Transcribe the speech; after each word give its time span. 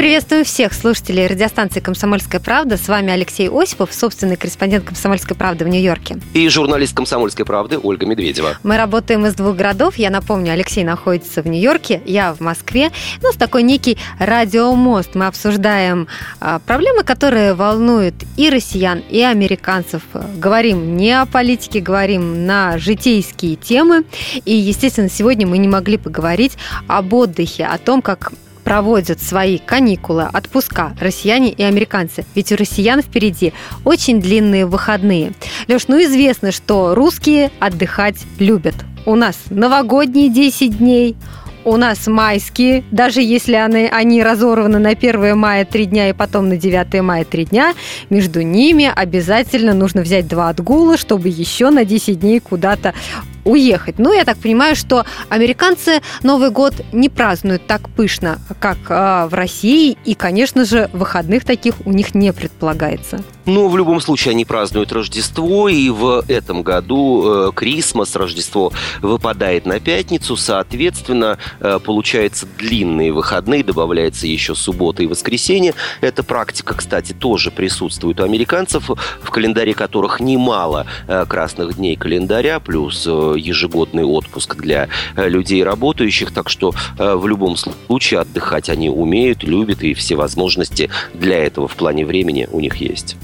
Мы 0.00 0.04
приветствуем 0.04 0.44
всех 0.44 0.72
слушателей 0.72 1.26
радиостанции 1.26 1.80
«Комсомольская 1.80 2.40
правда». 2.40 2.78
С 2.78 2.88
вами 2.88 3.12
Алексей 3.12 3.50
Осипов, 3.50 3.92
собственный 3.92 4.36
корреспондент 4.36 4.86
«Комсомольской 4.86 5.36
правды» 5.36 5.66
в 5.66 5.68
Нью-Йорке. 5.68 6.16
И 6.32 6.48
журналист 6.48 6.96
«Комсомольской 6.96 7.44
правды» 7.44 7.78
Ольга 7.78 8.06
Медведева. 8.06 8.56
Мы 8.62 8.78
работаем 8.78 9.26
из 9.26 9.34
двух 9.34 9.56
городов. 9.56 9.96
Я 9.96 10.08
напомню, 10.08 10.54
Алексей 10.54 10.84
находится 10.84 11.42
в 11.42 11.46
Нью-Йорке, 11.46 12.00
я 12.06 12.32
в 12.32 12.40
Москве. 12.40 12.90
У 13.20 13.26
нас 13.26 13.36
такой 13.36 13.62
некий 13.62 13.98
радиомост. 14.18 15.14
Мы 15.14 15.26
обсуждаем 15.26 16.08
а, 16.40 16.60
проблемы, 16.60 17.02
которые 17.02 17.52
волнуют 17.52 18.14
и 18.38 18.48
россиян, 18.48 19.02
и 19.10 19.20
американцев. 19.20 20.00
Говорим 20.38 20.96
не 20.96 21.12
о 21.12 21.26
политике, 21.26 21.80
говорим 21.80 22.46
на 22.46 22.78
житейские 22.78 23.56
темы. 23.56 24.04
И, 24.46 24.54
естественно, 24.54 25.10
сегодня 25.10 25.46
мы 25.46 25.58
не 25.58 25.68
могли 25.68 25.98
поговорить 25.98 26.56
об 26.88 27.12
отдыхе, 27.12 27.66
о 27.66 27.76
том, 27.76 28.00
как 28.00 28.32
проводят 28.64 29.20
свои 29.20 29.58
каникулы, 29.58 30.28
отпуска 30.32 30.94
россияне 31.00 31.50
и 31.50 31.62
американцы. 31.62 32.24
Ведь 32.34 32.52
у 32.52 32.56
россиян 32.56 33.02
впереди 33.02 33.52
очень 33.84 34.20
длинные 34.20 34.66
выходные. 34.66 35.32
Леш, 35.68 35.88
ну 35.88 36.02
известно, 36.02 36.52
что 36.52 36.94
русские 36.94 37.50
отдыхать 37.58 38.18
любят. 38.38 38.74
У 39.06 39.14
нас 39.14 39.36
новогодние 39.50 40.28
10 40.28 40.78
дней, 40.78 41.16
у 41.64 41.76
нас 41.76 42.06
майские, 42.06 42.84
даже 42.90 43.20
если 43.20 43.54
они, 43.54 43.88
они 43.90 44.22
разорваны 44.22 44.78
на 44.78 44.90
1 44.90 45.36
мая 45.36 45.64
3 45.64 45.86
дня 45.86 46.08
и 46.08 46.12
потом 46.12 46.48
на 46.48 46.56
9 46.56 47.02
мая 47.02 47.24
3 47.24 47.44
дня, 47.46 47.74
между 48.08 48.40
ними 48.40 48.90
обязательно 48.94 49.74
нужно 49.74 50.02
взять 50.02 50.26
два 50.26 50.48
отгула, 50.48 50.96
чтобы 50.96 51.28
еще 51.28 51.70
на 51.70 51.84
10 51.84 52.20
дней 52.20 52.40
куда-то 52.40 52.94
уехать. 53.44 53.98
Ну, 53.98 54.12
я 54.12 54.24
так 54.24 54.38
понимаю, 54.38 54.76
что 54.76 55.04
американцы 55.28 56.00
Новый 56.22 56.50
год 56.50 56.74
не 56.92 57.08
празднуют 57.08 57.66
так 57.66 57.88
пышно, 57.90 58.38
как 58.60 58.78
э, 58.88 59.26
в 59.26 59.34
России, 59.34 59.96
и, 60.04 60.14
конечно 60.14 60.64
же, 60.64 60.90
выходных 60.92 61.44
таких 61.44 61.74
у 61.86 61.92
них 61.92 62.14
не 62.14 62.32
предполагается. 62.32 63.22
Ну, 63.46 63.68
в 63.68 63.76
любом 63.76 64.00
случае, 64.00 64.32
они 64.32 64.44
празднуют 64.44 64.92
Рождество, 64.92 65.68
и 65.68 65.88
в 65.88 66.24
этом 66.28 66.62
году 66.62 67.48
э, 67.48 67.52
Крисмас, 67.54 68.14
Рождество, 68.14 68.72
выпадает 69.00 69.66
на 69.66 69.80
пятницу, 69.80 70.36
соответственно, 70.36 71.38
э, 71.58 71.80
получается 71.82 72.46
длинные 72.58 73.12
выходные, 73.12 73.64
добавляется 73.64 74.26
еще 74.26 74.54
суббота 74.54 75.02
и 75.02 75.06
воскресенье. 75.06 75.74
Эта 76.00 76.22
практика, 76.22 76.74
кстати, 76.74 77.12
тоже 77.12 77.50
присутствует 77.50 78.20
у 78.20 78.24
американцев, 78.24 78.88
в 78.88 79.30
календаре 79.30 79.74
которых 79.74 80.20
немало 80.20 80.86
э, 81.08 81.24
красных 81.26 81.76
дней 81.76 81.96
календаря, 81.96 82.60
плюс 82.60 83.04
э, 83.06 83.29
ежегодный 83.34 84.04
отпуск 84.04 84.56
для 84.56 84.88
э, 85.16 85.28
людей 85.28 85.62
работающих, 85.64 86.32
так 86.32 86.48
что 86.48 86.74
э, 86.98 87.14
в 87.14 87.26
любом 87.26 87.56
случае 87.56 88.20
отдыхать 88.20 88.68
они 88.68 88.90
умеют, 88.90 89.42
любят, 89.42 89.82
и 89.82 89.94
все 89.94 90.16
возможности 90.16 90.90
для 91.14 91.44
этого 91.44 91.68
в 91.68 91.76
плане 91.76 92.04
времени 92.06 92.48
у 92.50 92.60
них 92.60 92.76
есть. 92.76 93.16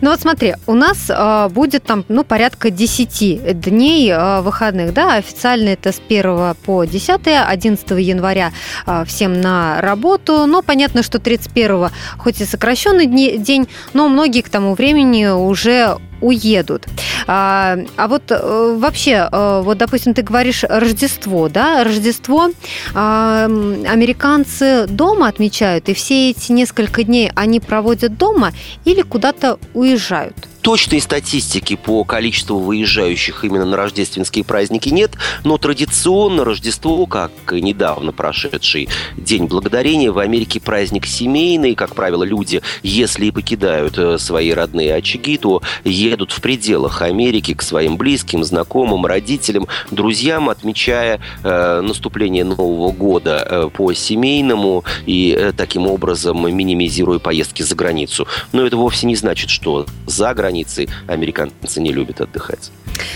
Ну 0.00 0.10
вот 0.10 0.20
смотри, 0.20 0.54
у 0.66 0.74
нас 0.74 1.06
э, 1.08 1.48
будет 1.50 1.84
там, 1.84 2.04
ну, 2.08 2.24
порядка 2.24 2.70
10 2.70 3.60
дней 3.60 4.10
э, 4.10 4.40
выходных, 4.40 4.92
да, 4.92 5.14
официально 5.14 5.70
это 5.70 5.92
с 5.92 6.00
1 6.08 6.54
по 6.64 6.84
10, 6.84 7.20
11 7.26 7.90
января 7.98 8.52
э, 8.86 9.04
всем 9.06 9.40
на 9.40 9.80
работу, 9.80 10.46
но 10.46 10.62
понятно, 10.62 11.02
что 11.02 11.18
31 11.18 11.88
хоть 12.18 12.40
и 12.40 12.44
сокращенный 12.44 13.06
день, 13.06 13.68
но 13.92 14.08
многие 14.08 14.42
к 14.42 14.48
тому 14.48 14.74
времени 14.74 15.26
уже 15.26 15.98
уедут. 16.20 16.86
А, 17.26 17.78
а 17.96 18.08
вот 18.08 18.30
э, 18.30 18.76
вообще, 18.78 19.28
э, 19.30 19.60
вот, 19.64 19.78
допустим, 19.78 20.14
ты 20.14 20.22
говоришь 20.22 20.64
Рождество, 20.68 21.48
да, 21.48 21.84
Рождество 21.84 22.50
а, 22.94 23.44
американцы 23.44 24.86
дома 24.88 25.28
отмечают, 25.28 25.88
и 25.88 25.94
все 25.94 26.30
эти 26.30 26.52
несколько 26.52 27.02
дней 27.02 27.30
они 27.34 27.60
проводят 27.60 28.16
дома 28.16 28.52
или 28.84 29.02
куда-то 29.02 29.58
уезжают? 29.74 30.36
Точной 30.66 31.00
статистики 31.00 31.76
по 31.76 32.02
количеству 32.02 32.58
выезжающих 32.58 33.44
именно 33.44 33.66
на 33.66 33.76
рождественские 33.76 34.44
праздники 34.44 34.88
нет, 34.88 35.12
но 35.44 35.58
традиционно 35.58 36.44
Рождество, 36.44 37.06
как 37.06 37.30
и 37.52 37.62
недавно 37.62 38.10
прошедший 38.10 38.88
День 39.16 39.44
Благодарения, 39.44 40.10
в 40.10 40.18
Америке 40.18 40.58
праздник 40.58 41.06
семейный. 41.06 41.76
Как 41.76 41.94
правило, 41.94 42.24
люди, 42.24 42.62
если 42.82 43.26
и 43.26 43.30
покидают 43.30 43.96
э, 43.96 44.18
свои 44.18 44.50
родные 44.50 44.96
очаги, 44.96 45.38
то 45.38 45.62
едут 45.84 46.32
в 46.32 46.40
пределах 46.40 47.00
Америки 47.00 47.54
к 47.54 47.62
своим 47.62 47.96
близким, 47.96 48.42
знакомым, 48.42 49.06
родителям, 49.06 49.68
друзьям, 49.92 50.48
отмечая 50.48 51.20
э, 51.44 51.80
наступление 51.80 52.42
Нового 52.42 52.90
года 52.90 53.46
э, 53.48 53.68
по 53.72 53.92
семейному 53.92 54.82
и 55.06 55.30
э, 55.30 55.52
таким 55.56 55.86
образом 55.86 56.52
минимизируя 56.52 57.20
поездки 57.20 57.62
за 57.62 57.76
границу. 57.76 58.26
Но 58.50 58.66
это 58.66 58.76
вовсе 58.76 59.06
не 59.06 59.14
значит, 59.14 59.48
что 59.48 59.86
за 60.08 60.34
границей 60.34 60.55
границей 60.56 60.88
американцы 61.06 61.80
не 61.80 61.92
любят 61.92 62.20
отдыхать. 62.20 62.70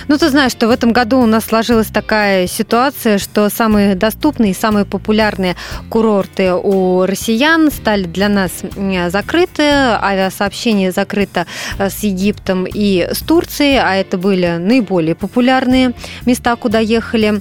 Ну, 0.08 0.18
ты 0.18 0.28
знаешь, 0.28 0.52
что 0.52 0.68
в 0.68 0.70
этом 0.70 0.92
году 0.92 1.18
у 1.20 1.26
нас 1.26 1.44
сложилась 1.44 1.86
такая 1.86 2.46
ситуация, 2.46 3.18
что 3.18 3.48
самые 3.48 3.94
доступные, 3.94 4.54
самые 4.54 4.84
популярные 4.84 5.56
курорты 5.88 6.52
у 6.52 7.06
россиян 7.06 7.70
стали 7.70 8.04
для 8.04 8.28
нас 8.28 8.50
закрыты. 9.08 9.62
Авиасообщение 9.62 10.92
закрыто 10.92 11.46
э, 11.78 11.88
с 11.88 12.00
Египтом 12.00 12.66
и 12.66 13.08
с 13.10 13.20
Турцией, 13.20 13.78
а 13.78 13.94
это 13.94 14.18
были 14.18 14.58
наиболее 14.58 15.14
популярные 15.14 15.94
места, 16.26 16.56
куда 16.56 16.78
ехали 16.78 17.40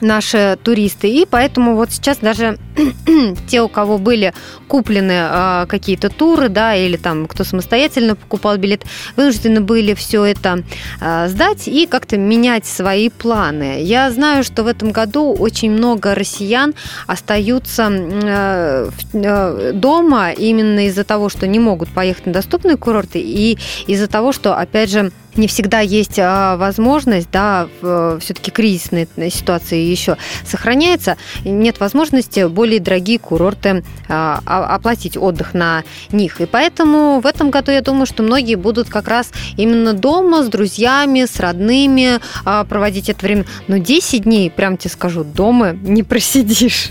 наши 0.00 0.58
туристы. 0.62 1.08
И 1.08 1.26
поэтому 1.28 1.74
вот 1.74 1.90
сейчас 1.90 2.18
даже 2.18 2.58
те, 3.48 3.62
у 3.62 3.68
кого 3.68 3.98
были 3.98 4.32
куплены 4.74 5.12
э, 5.12 5.66
какие-то 5.68 6.08
туры, 6.08 6.48
да, 6.48 6.74
или 6.74 6.96
там 6.96 7.28
кто 7.28 7.44
самостоятельно 7.44 8.16
покупал 8.16 8.56
билет, 8.56 8.82
вынуждены 9.14 9.60
были 9.60 9.94
все 9.94 10.24
это 10.24 10.64
э, 11.00 11.28
сдать 11.28 11.68
и 11.68 11.86
как-то 11.86 12.16
менять 12.16 12.66
свои 12.66 13.08
планы. 13.08 13.84
Я 13.84 14.10
знаю, 14.10 14.42
что 14.42 14.64
в 14.64 14.66
этом 14.66 14.90
году 14.90 15.32
очень 15.32 15.70
много 15.70 16.16
россиян 16.16 16.74
остаются 17.06 17.88
э, 17.88 18.90
э, 19.12 19.70
дома 19.74 20.32
именно 20.32 20.88
из-за 20.88 21.04
того, 21.04 21.28
что 21.28 21.46
не 21.46 21.60
могут 21.60 21.90
поехать 21.90 22.26
на 22.26 22.32
доступные 22.32 22.76
курорты 22.76 23.20
и 23.20 23.56
из-за 23.86 24.08
того, 24.08 24.32
что, 24.32 24.56
опять 24.56 24.90
же, 24.90 25.12
не 25.36 25.48
всегда 25.48 25.80
есть 25.80 26.18
а, 26.18 26.56
возможность, 26.56 27.28
да, 27.30 27.68
все-таки 27.80 28.50
кризисная 28.50 29.08
ситуация 29.30 29.78
еще 29.78 30.16
сохраняется, 30.46 31.16
нет 31.44 31.80
возможности 31.80 32.46
более 32.46 32.80
дорогие 32.80 33.18
курорты 33.18 33.84
а, 34.08 34.40
оплатить 34.66 35.16
отдых 35.16 35.54
на 35.54 35.84
них. 36.12 36.40
И 36.40 36.46
поэтому 36.46 37.20
в 37.20 37.26
этом 37.26 37.50
году 37.50 37.70
я 37.72 37.80
думаю, 37.80 38.06
что 38.06 38.22
многие 38.22 38.56
будут 38.56 38.88
как 38.88 39.08
раз 39.08 39.30
именно 39.56 39.92
дома 39.92 40.42
с 40.42 40.48
друзьями, 40.48 41.24
с 41.24 41.40
родными 41.40 42.20
а, 42.44 42.64
проводить 42.64 43.08
это 43.08 43.24
время. 43.24 43.44
Но 43.68 43.78
10 43.78 44.24
дней, 44.24 44.50
прям 44.50 44.76
тебе 44.76 44.90
скажу, 44.90 45.24
дома 45.24 45.72
не 45.72 46.02
просидишь. 46.14 46.90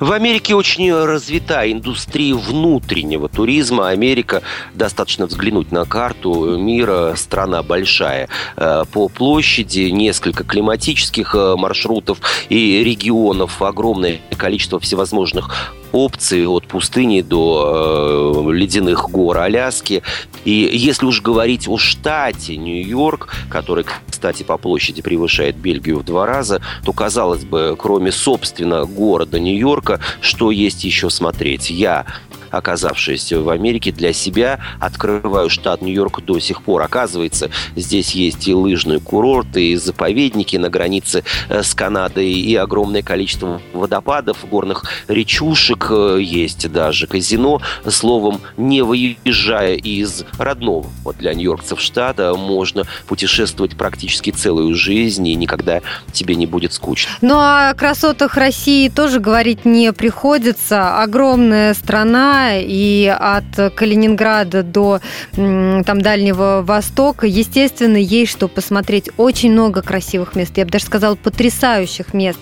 В 0.00 0.12
Америке 0.12 0.54
очень 0.54 0.92
развита 0.92 1.70
индустрия 1.70 2.34
внутреннего 2.34 3.28
туризма. 3.28 3.88
Америка, 3.88 4.42
достаточно 4.74 5.26
взглянуть 5.26 5.70
на 5.70 5.84
карту 5.84 6.56
мира, 6.58 7.14
страна 7.16 7.62
большая. 7.62 8.28
Э, 8.56 8.84
по 8.90 9.08
площади 9.08 9.90
несколько 9.90 10.44
климатических 10.44 11.34
э, 11.34 11.54
маршрутов 11.56 12.18
и 12.48 12.82
регионов, 12.82 13.62
огромное 13.62 14.20
количество 14.36 14.80
всевозможных 14.80 15.74
опции 15.92 16.44
от 16.44 16.66
пустыни 16.66 17.20
до 17.20 18.44
э, 18.46 18.52
ледяных 18.52 19.10
гор 19.10 19.38
Аляски. 19.38 20.02
И 20.44 20.70
если 20.72 21.06
уж 21.06 21.22
говорить 21.22 21.68
о 21.68 21.78
штате 21.78 22.56
Нью-Йорк, 22.56 23.32
который, 23.48 23.84
кстати, 24.10 24.42
по 24.42 24.56
площади 24.56 25.02
превышает 25.02 25.56
Бельгию 25.56 25.98
в 25.98 26.04
два 26.04 26.26
раза, 26.26 26.60
то, 26.84 26.92
казалось 26.92 27.44
бы, 27.44 27.76
кроме, 27.78 28.10
собственно, 28.10 28.84
города 28.84 29.38
Нью-Йорка, 29.42 30.00
что 30.20 30.50
есть 30.50 30.84
еще 30.84 31.10
смотреть? 31.10 31.70
Я 31.70 32.06
оказавшись 32.52 33.32
в 33.32 33.48
Америке, 33.48 33.90
для 33.92 34.12
себя 34.12 34.60
открываю 34.78 35.50
штат 35.50 35.82
Нью-Йорк 35.82 36.20
до 36.22 36.38
сих 36.38 36.62
пор. 36.62 36.82
Оказывается, 36.82 37.50
здесь 37.76 38.12
есть 38.12 38.46
и 38.46 38.54
лыжные 38.54 39.00
курорты, 39.00 39.72
и 39.72 39.76
заповедники 39.76 40.56
на 40.56 40.68
границе 40.68 41.24
э, 41.48 41.62
с 41.62 41.74
Канадой, 41.74 42.30
и 42.30 42.54
огромное 42.54 43.02
количество 43.02 43.60
водопадов, 43.72 44.46
горных 44.48 44.84
речушек, 45.08 45.88
э, 45.90 46.18
есть 46.20 46.70
даже 46.70 47.06
казино. 47.06 47.60
Словом, 47.86 48.40
не 48.56 48.82
выезжая 48.82 49.74
из 49.74 50.24
родного 50.38 50.86
для 51.18 51.34
нью-йоркцев 51.34 51.80
штата, 51.80 52.34
можно 52.34 52.84
путешествовать 53.06 53.76
практически 53.76 54.30
целую 54.30 54.74
жизнь, 54.74 55.26
и 55.26 55.34
никогда 55.34 55.80
тебе 56.12 56.34
не 56.34 56.46
будет 56.46 56.72
скучно. 56.72 57.10
Ну, 57.20 57.36
а 57.36 57.70
о 57.70 57.74
красотах 57.74 58.36
России 58.36 58.88
тоже 58.88 59.20
говорить 59.20 59.64
не 59.64 59.92
приходится. 59.92 61.02
Огромная 61.02 61.74
страна, 61.74 62.41
и 62.60 63.06
от 63.06 63.74
Калининграда 63.74 64.62
до 64.62 65.00
там 65.34 66.00
Дальнего 66.00 66.62
Востока, 66.64 67.26
естественно, 67.26 67.96
есть 67.96 68.32
что 68.32 68.48
посмотреть. 68.48 69.10
Очень 69.16 69.52
много 69.52 69.82
красивых 69.82 70.34
мест, 70.36 70.56
я 70.56 70.64
бы 70.64 70.70
даже 70.70 70.84
сказала, 70.84 71.14
потрясающих 71.14 72.14
мест. 72.14 72.38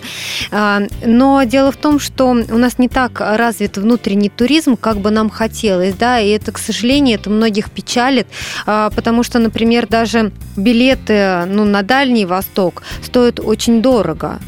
А, 0.51 0.83
но 1.05 1.43
дело 1.45 1.73
в 1.73 1.77
том, 1.77 1.99
что 1.99 2.31
у 2.31 2.35
нас 2.35 2.79
не 2.79 2.89
так 2.89 3.21
развит 3.21 3.77
внутренний 3.77 4.29
туризм, 4.29 4.77
как 4.77 4.99
бы 4.99 5.11
нам 5.11 5.31
хотелось, 5.31 5.95
да, 5.95 6.21
и 6.21 6.31
это, 6.31 6.53
к 6.53 6.59
сожалению, 6.59 7.19
это 7.19 7.31
многих 7.31 7.71
печалит, 7.71 8.27
а, 8.67 8.91
потому 8.91 9.23
что, 9.23 9.39
например, 9.39 9.87
даже 9.87 10.33
билеты 10.57 11.45
ну, 11.47 11.65
на 11.65 11.83
Дальний 11.83 12.27
Восток 12.27 12.83
стоят 13.03 13.41
очень 13.41 13.83
дорого, 13.83 14.39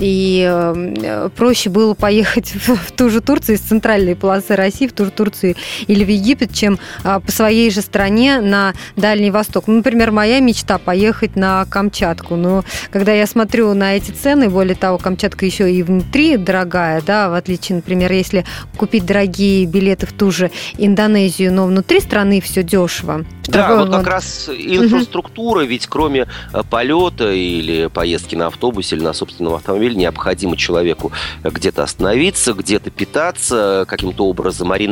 и 0.00 0.46
э, 0.48 1.28
проще 1.36 1.70
было 1.70 1.94
поехать 1.94 2.52
в 2.66 2.92
ту 2.92 3.10
же 3.10 3.20
Турцию 3.20 3.56
из 3.56 3.60
центральной 3.60 4.16
полосы 4.16 4.56
России, 4.56 4.86
в 4.86 4.92
ту 4.98 5.04
же 5.04 5.10
Турцию 5.12 5.54
или 5.86 6.04
в 6.04 6.08
Египет, 6.08 6.52
чем 6.52 6.78
а, 7.04 7.20
по 7.20 7.30
своей 7.30 7.70
же 7.70 7.82
стране 7.82 8.40
на 8.40 8.74
Дальний 8.96 9.30
Восток. 9.30 9.68
Ну, 9.68 9.76
например, 9.76 10.10
моя 10.10 10.40
мечта 10.40 10.78
поехать 10.78 11.36
на 11.36 11.64
Камчатку, 11.66 12.34
но 12.34 12.64
когда 12.90 13.12
я 13.12 13.26
смотрю 13.26 13.74
на 13.74 13.96
эти 13.96 14.10
цены, 14.10 14.48
более 14.48 14.74
того, 14.74 14.98
Камчатка 14.98 15.46
еще 15.46 15.72
и 15.72 15.82
внутри 15.84 16.36
дорогая, 16.36 17.00
да, 17.00 17.30
в 17.30 17.34
отличие, 17.34 17.76
например, 17.76 18.10
если 18.10 18.44
купить 18.76 19.06
дорогие 19.06 19.66
билеты 19.66 20.06
в 20.06 20.12
ту 20.12 20.32
же 20.32 20.50
Индонезию, 20.76 21.52
но 21.52 21.66
внутри 21.66 22.00
страны 22.00 22.40
все 22.40 22.62
дешево. 22.64 23.24
Да, 23.48 23.76
вот 23.76 23.90
как 23.90 24.06
раз 24.06 24.50
инфраструктура, 24.50 25.62
ведь 25.62 25.86
кроме 25.86 26.26
э, 26.52 26.62
полета 26.68 27.32
или 27.32 27.86
поездки 27.86 28.34
на 28.34 28.48
автобусе 28.48 28.96
или 28.96 29.02
на 29.02 29.14
собственном 29.14 29.54
автомобиле, 29.54 29.94
необходимо 29.94 30.56
человеку 30.56 31.12
где-то 31.42 31.82
остановиться, 31.82 32.52
где-то 32.52 32.90
питаться, 32.90 33.86
каким-то 33.88 34.26
образом 34.26 34.72
арендовать, 34.72 34.87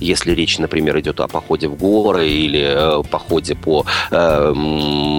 если 0.00 0.32
речь, 0.32 0.58
например, 0.58 0.98
идет 1.00 1.20
о 1.20 1.28
походе 1.28 1.68
в 1.68 1.76
горы 1.76 2.28
или 2.28 3.00
э, 3.00 3.02
походе 3.08 3.54
по 3.54 3.84
э, 4.10 4.52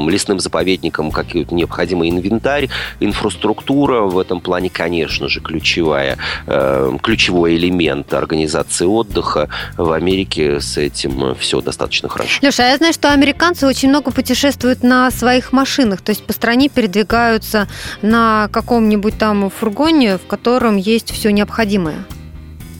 лесным 0.07 0.39
заповедникам, 0.39 1.11
какой-то 1.11 1.53
необходимый 1.53 2.09
инвентарь, 2.09 2.69
инфраструктура 2.99 4.01
в 4.01 4.17
этом 4.17 4.41
плане, 4.41 4.69
конечно 4.69 5.27
же, 5.27 5.41
ключевая, 5.41 6.17
э, 6.47 6.97
ключевой 7.01 7.55
элемент 7.55 8.13
организации 8.13 8.85
отдыха. 8.85 9.49
В 9.77 9.91
Америке 9.91 10.59
с 10.59 10.77
этим 10.77 11.35
все 11.35 11.61
достаточно 11.61 12.09
хорошо. 12.09 12.39
Леша, 12.41 12.63
а 12.63 12.67
я 12.67 12.77
знаю, 12.77 12.93
что 12.93 13.11
американцы 13.11 13.67
очень 13.67 13.89
много 13.89 14.11
путешествуют 14.11 14.83
на 14.83 15.11
своих 15.11 15.51
машинах, 15.51 16.01
то 16.01 16.11
есть 16.11 16.23
по 16.23 16.33
стране 16.33 16.69
передвигаются 16.69 17.67
на 18.01 18.47
каком-нибудь 18.51 19.17
там 19.17 19.49
фургоне, 19.49 20.17
в 20.17 20.27
котором 20.27 20.77
есть 20.77 21.11
все 21.11 21.31
необходимое. 21.31 22.05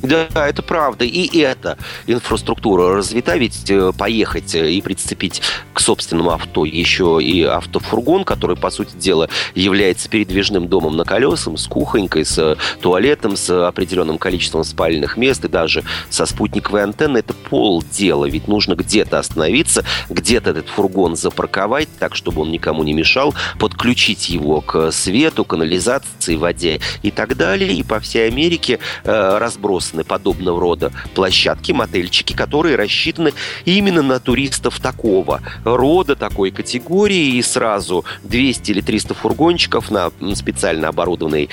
Да, 0.01 0.27
это 0.33 0.61
правда. 0.61 1.03
И 1.03 1.39
эта 1.39 1.77
инфраструктура 2.07 2.95
развита, 2.95 3.35
ведь 3.35 3.69
э, 3.69 3.91
поехать 3.97 4.55
э, 4.55 4.71
и 4.71 4.81
прицепить 4.81 5.41
к 5.73 5.81
собственному 5.81 6.31
авто 6.31 6.63
еще 6.63 7.19
и 7.21 7.43
автофургон, 7.43 8.23
который, 8.23 8.55
по 8.55 8.69
сути 8.69 8.95
дела, 8.95 9.29
является 9.55 10.09
передвижным 10.09 10.67
домом 10.67 10.95
на 10.95 11.03
колесах, 11.03 11.59
с 11.59 11.67
кухонькой, 11.67 12.25
с 12.25 12.57
туалетом, 12.81 13.35
с 13.35 13.67
определенным 13.67 14.17
количеством 14.17 14.63
спальных 14.63 15.17
мест 15.17 15.43
и 15.45 15.47
даже 15.47 15.83
со 16.09 16.25
спутниковой 16.25 16.83
антенной, 16.83 17.19
это 17.19 17.33
полдела. 17.33 18.25
Ведь 18.25 18.47
нужно 18.47 18.75
где-то 18.75 19.19
остановиться, 19.19 19.83
где-то 20.09 20.51
этот 20.51 20.67
фургон 20.69 21.15
запарковать 21.15 21.89
так, 21.99 22.15
чтобы 22.15 22.41
он 22.43 22.51
никому 22.51 22.83
не 22.83 22.93
мешал, 22.93 23.33
подключить 23.59 24.29
его 24.29 24.61
к 24.61 24.91
свету, 24.91 25.43
канализации, 25.43 26.35
воде 26.35 26.79
и 27.03 27.11
так 27.11 27.35
далее. 27.35 27.73
И 27.73 27.83
по 27.83 27.99
всей 27.99 28.27
Америке 28.27 28.79
э, 29.03 29.37
разброс 29.37 29.88
разбросаны 29.89 30.03
подобного 30.03 30.59
рода 30.59 30.91
площадки, 31.13 31.71
мотельчики, 31.71 32.33
которые 32.33 32.75
рассчитаны 32.75 33.33
именно 33.65 34.01
на 34.01 34.19
туристов 34.19 34.79
такого 34.79 35.41
рода, 35.63 36.15
такой 36.15 36.51
категории, 36.51 37.37
и 37.37 37.41
сразу 37.41 38.05
200 38.23 38.71
или 38.71 38.81
300 38.81 39.13
фургончиков 39.13 39.91
на 39.91 40.11
специально 40.35 40.89
оборудованной 40.89 41.49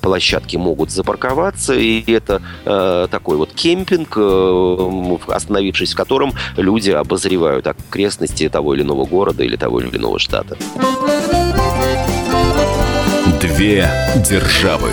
площадке 0.00 0.58
могут 0.58 0.90
запарковаться, 0.90 1.74
и 1.74 2.10
это 2.10 2.42
э, 2.64 3.08
такой 3.10 3.36
вот 3.36 3.52
кемпинг, 3.52 4.16
э, 4.16 5.16
остановившись 5.28 5.92
в 5.92 5.96
котором 5.96 6.32
люди 6.56 6.90
обозревают 6.90 7.66
окрестности 7.66 8.48
того 8.48 8.74
или 8.74 8.82
иного 8.82 9.04
города 9.04 9.44
или 9.44 9.56
того 9.56 9.80
или 9.80 9.96
иного 9.96 10.18
штата. 10.18 10.56
Две 13.40 13.88
державы. 14.28 14.90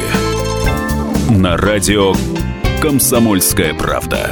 На 1.29 1.57
радио 1.57 2.13
«Комсомольская 2.85 3.73
правда». 3.73 4.29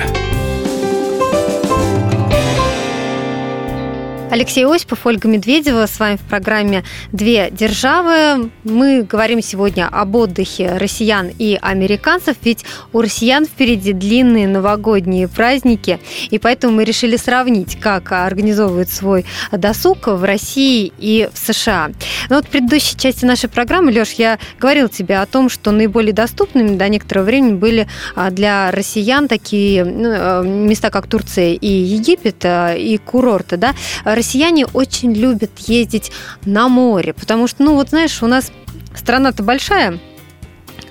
Алексей 4.34 4.66
Осипов, 4.66 5.06
Ольга 5.06 5.28
Медведева 5.28 5.86
с 5.86 6.00
вами 6.00 6.16
в 6.16 6.22
программе 6.22 6.84
«Две 7.12 7.52
державы». 7.52 8.50
Мы 8.64 9.04
говорим 9.04 9.44
сегодня 9.44 9.88
об 9.88 10.16
отдыхе 10.16 10.76
россиян 10.78 11.30
и 11.38 11.56
американцев, 11.62 12.38
ведь 12.44 12.66
у 12.94 13.02
россиян 13.02 13.46
впереди 13.46 13.94
длинные 13.94 14.48
новогодние 14.48 15.28
праздники, 15.28 16.00
и 16.32 16.40
поэтому 16.40 16.74
мы 16.74 16.84
решили 16.84 17.16
сравнить, 17.16 17.80
как 17.80 18.12
организовывают 18.12 18.90
свой 18.90 19.24
досуг 19.52 20.08
в 20.08 20.24
России 20.24 20.92
и 20.98 21.30
в 21.32 21.38
США. 21.38 21.92
Но 22.28 22.38
вот 22.38 22.48
в 22.48 22.50
предыдущей 22.50 22.98
части 22.98 23.26
нашей 23.26 23.50
программы, 23.50 23.92
Леш, 23.92 24.14
я 24.14 24.40
говорил 24.60 24.90
тебе 24.90 25.20
о 25.20 25.28
том, 25.28 25.48
что 25.48 25.70
наиболее 25.70 26.12
доступными 26.12 26.76
до 26.76 26.90
некоторого 26.90 27.26
времени 27.26 27.54
были 27.54 27.88
а, 28.16 28.32
для 28.32 28.72
россиян 28.72 29.28
такие 29.28 29.86
ну, 29.86 30.10
э, 30.12 30.44
места, 30.44 30.90
как 30.90 31.06
Турция 31.06 31.54
и 31.54 31.68
Египет, 31.68 32.44
а, 32.46 32.74
и 32.74 32.98
курорты, 32.98 33.58
да, 33.58 33.76
россияне 34.24 34.66
очень 34.68 35.12
любят 35.12 35.52
ездить 35.60 36.14
на 36.46 36.70
море, 36.70 37.14
потому 37.14 37.46
что, 37.48 37.62
ну 37.64 37.75
вот 37.75 37.90
знаешь, 37.90 38.24
у 38.24 38.28
нас 38.28 38.54
страна-то 38.96 39.44
большая, 39.44 40.00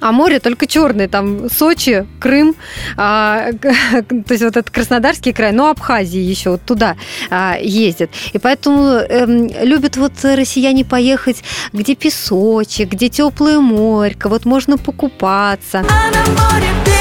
а 0.01 0.13
море 0.13 0.39
только 0.39 0.67
черное, 0.67 1.09
там 1.09 1.49
Сочи, 1.49 2.07
Крым, 2.21 2.55
а, 2.99 3.53
то 3.63 4.33
есть 4.35 4.43
вот 4.43 4.57
этот 4.57 4.69
Краснодарский 4.71 5.33
край, 5.33 5.53
но 5.53 5.71
Абхазия 5.71 6.21
еще 6.21 6.51
вот 6.51 6.63
туда 6.63 6.97
а, 7.31 7.57
ездят. 7.59 8.11
И 8.35 8.39
поэтому 8.39 8.83
э, 8.83 9.65
любят 9.65 9.97
вот 9.97 10.13
россияне 10.23 10.85
поехать, 10.85 11.43
где 11.73 11.95
песочек, 11.95 12.91
где 12.91 13.09
теплое 13.09 13.61
море, 13.61 14.15
вот 14.25 14.45
можно 14.45 14.77
покупаться. 14.77 15.79
А 15.79 16.11
на 16.11 16.33
море 16.33 16.92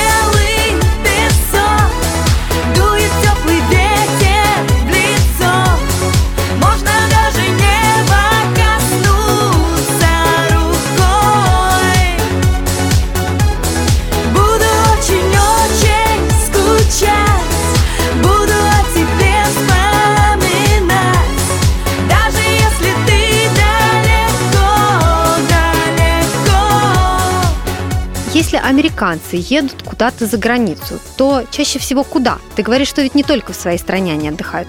Если 28.52 28.68
американцы 28.68 29.38
едут 29.38 29.82
куда-то 29.82 30.26
за 30.26 30.38
границу, 30.38 31.00
то 31.16 31.46
чаще 31.52 31.80
всего 31.80 32.04
куда? 32.04 32.38
Ты 32.58 32.64
говоришь, 32.64 32.90
что 32.90 33.02
ведь 33.02 33.16
не 33.16 33.24
только 33.24 33.54
в 33.54 33.56
своей 33.56 33.78
стране 33.78 34.12
они 34.12 34.28
отдыхают. 34.28 34.68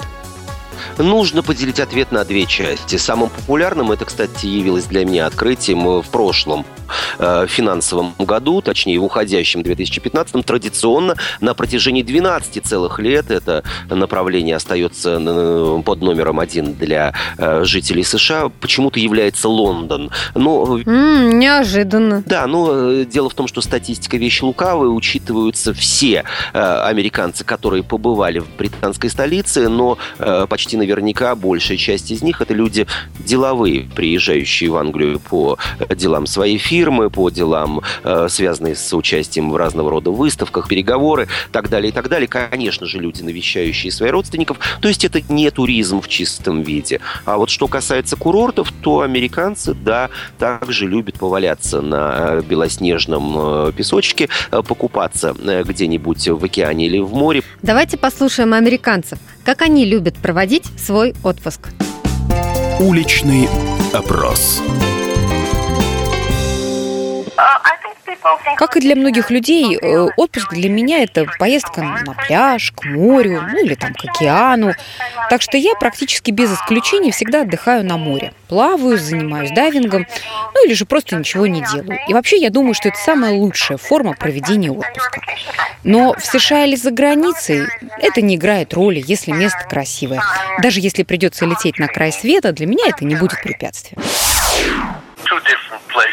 Нужно 0.99 1.43
поделить 1.43 1.81
ответ 1.81 2.13
на 2.13 2.25
две 2.25 2.47
части. 2.47 2.97
Самым 2.97 3.31
популярным 3.31 3.93
это, 3.93 4.05
кстати, 4.05 4.47
явилось 4.47 4.85
для 4.85 5.05
меня 5.05 5.27
открытием 5.27 6.01
в 6.01 6.09
прошлом 6.11 6.67
э, 7.19 7.47
финансовом 7.49 8.15
году, 8.19 8.61
точнее 8.61 8.99
в 8.99 9.05
уходящем 9.05 9.63
2015, 9.63 10.45
традиционно 10.45 11.17
на 11.41 11.55
протяжении 11.55 12.03
12 12.03 12.65
целых 12.65 12.99
лет 12.99 13.31
это 13.31 13.63
направление 13.89 14.57
остается 14.57 15.83
под 15.85 16.03
номером 16.03 16.41
один 16.41 16.75
для 16.75 17.15
э, 17.39 17.65
жителей 17.65 18.05
США. 18.05 18.51
Почему-то 18.61 18.99
является 18.99 19.49
Лондон. 19.49 20.11
Но, 20.35 20.79
mm, 20.79 21.33
неожиданно. 21.35 22.23
Да, 22.27 22.47
но 22.47 22.71
э, 22.73 23.05
дело 23.05 23.29
в 23.29 23.35
том, 23.35 23.47
что 23.47 23.61
статистика 23.61 24.17
вещь 24.17 24.43
лукавая, 24.43 24.89
учитываются 24.89 25.75
все 25.75 26.25
американцы, 26.53 27.45
которые 27.45 27.83
побывали 27.83 28.39
в 28.39 28.57
британской 28.57 29.11
столице, 29.11 29.69
но 29.69 29.99
почти 30.49 30.63
почти 30.63 30.77
наверняка 30.83 31.37
большая 31.37 31.79
часть 31.79 32.11
из 32.11 32.23
них 32.23 32.41
это 32.41 32.55
люди 32.55 32.87
деловые, 33.21 33.89
приезжающие 33.95 34.69
в 34.69 34.77
Англию 34.77 35.21
по 35.21 35.59
делам 35.95 36.27
своей 36.27 36.59
фирмы, 36.59 37.09
по 37.09 37.31
делам, 37.31 37.83
э, 38.03 38.27
связанные 38.29 38.75
с 38.75 38.93
участием 38.97 39.51
в 39.51 39.57
разного 39.57 39.91
рода 39.91 40.11
выставках, 40.11 40.69
переговоры, 40.69 41.29
так 41.53 41.69
далее 41.69 41.91
и 41.91 41.93
так 41.93 42.09
далее. 42.09 42.27
Конечно 42.27 42.87
же, 42.87 42.99
люди, 42.99 43.23
навещающие 43.23 43.93
своих 43.93 44.13
родственников. 44.13 44.59
То 44.81 44.89
есть 44.89 45.05
это 45.05 45.21
не 45.29 45.51
туризм 45.51 46.01
в 46.01 46.09
чистом 46.09 46.63
виде. 46.63 47.01
А 47.25 47.37
вот 47.37 47.49
что 47.49 47.69
касается 47.69 48.17
курортов, 48.17 48.73
то 48.83 49.03
американцы, 49.03 49.75
да, 49.75 50.11
также 50.39 50.89
любят 50.89 51.19
поваляться 51.19 51.81
на 51.81 52.15
э, 52.17 52.43
белоснежном 52.43 53.69
э, 53.69 53.73
песочке, 53.73 54.29
покупаться 54.51 55.35
где-нибудь 55.35 56.29
в 56.29 56.45
океане 56.45 56.87
или 56.87 56.99
в 56.99 57.13
море. 57.13 57.43
Давайте 57.63 57.97
послушаем 57.97 58.53
американцев, 58.53 59.19
как 59.45 59.63
они 59.63 59.85
любят 59.85 60.17
проводить 60.17 60.67
свой 60.79 61.15
отпуск. 61.23 61.69
Уличный 62.81 63.49
опрос. 63.93 64.61
Как 68.57 68.77
и 68.77 68.81
для 68.81 68.97
многих 68.97 69.31
людей, 69.31 69.77
э, 69.77 70.09
отпуск 70.17 70.53
для 70.53 70.69
меня 70.69 71.03
это 71.03 71.27
поездка 71.39 71.83
на 71.83 72.15
пляж, 72.15 72.73
к 72.73 72.85
морю, 72.85 73.43
ну 73.51 73.65
или 73.65 73.75
там 73.75 73.95
к 73.95 74.05
океану. 74.05 74.75
Так 75.31 75.43
что 75.43 75.57
я 75.57 75.75
практически 75.75 76.31
без 76.31 76.53
исключения 76.53 77.13
всегда 77.13 77.43
отдыхаю 77.43 77.85
на 77.85 77.97
море. 77.97 78.33
Плаваю, 78.49 78.99
занимаюсь 78.99 79.51
дайвингом, 79.51 80.07
ну 80.55 80.67
или 80.67 80.75
же 80.75 80.85
просто 80.85 81.17
ничего 81.17 81.47
не 81.47 81.63
делаю. 81.73 81.99
И 82.09 82.13
вообще 82.13 82.37
я 82.37 82.51
думаю, 82.51 82.75
что 82.75 82.89
это 82.89 82.99
самая 82.99 83.33
лучшая 83.33 83.79
форма 83.79 84.15
проведения 84.15 84.71
отпуска. 84.71 85.21
Но 85.85 86.15
в 86.15 86.25
США 86.25 86.65
или 86.65 86.77
за 86.77 86.91
границей 86.91 87.67
это 87.99 88.21
не 88.21 88.37
играет 88.37 88.75
роли, 88.75 89.03
если 89.05 89.33
место 89.33 89.67
красивое. 89.69 90.23
Даже 90.63 90.81
если 90.81 91.03
придется 91.03 91.45
лететь 91.47 91.79
на 91.79 91.89
край 91.89 92.13
света, 92.13 92.53
для 92.53 92.67
меня 92.67 92.85
это 92.89 93.05
не 93.05 93.17
будет 93.17 93.41
препятствием. 93.43 94.01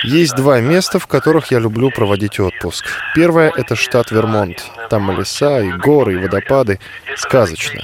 Есть 0.03 0.36
два 0.36 0.60
места, 0.60 1.00
в 1.00 1.08
которых 1.08 1.51
я 1.51 1.60
люблю 1.60 1.91
проводить 1.91 2.39
отпуск. 2.39 2.86
Первое— 3.15 3.51
это 3.55 3.75
штат 3.75 4.12
Вермонт. 4.12 4.65
Там 4.89 5.12
и 5.12 5.15
леса, 5.15 5.62
и 5.62 5.72
горы, 5.72 6.13
и 6.13 6.17
водопады. 6.17 6.79
Сказочно. 7.15 7.81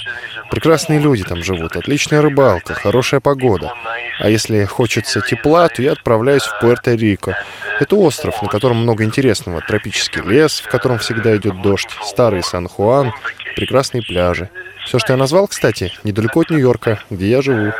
Прекрасные 0.49 0.99
люди 0.99 1.23
там 1.23 1.43
живут, 1.43 1.75
отличная 1.75 2.21
рыбалка, 2.21 2.73
хорошая 2.73 3.19
погода. 3.19 3.73
А 4.19 4.29
если 4.29 4.63
хочется 4.65 5.21
тепла, 5.21 5.67
то 5.67 5.81
я 5.81 5.91
отправляюсь 5.91 6.43
в 6.43 6.63
Пуэрто-Рико. 6.63 7.33
Это 7.79 7.95
остров, 7.95 8.41
на 8.41 8.47
котором 8.47 8.77
много 8.77 9.03
интересного. 9.03 9.61
Тропический 9.61 10.21
лес, 10.21 10.61
в 10.61 10.69
котором 10.69 10.99
всегда 10.99 11.35
идет 11.35 11.61
дождь, 11.61 11.89
старый 12.03 12.43
Сан-Хуан, 12.43 13.13
прекрасные 13.55 14.03
пляжи. 14.03 14.49
Все, 14.85 14.99
что 14.99 15.13
я 15.13 15.17
назвал, 15.17 15.47
кстати, 15.47 15.91
недалеко 16.03 16.41
от 16.41 16.51
Нью-Йорка, 16.51 16.99
где 17.09 17.27
я 17.27 17.41
живу. 17.41 17.73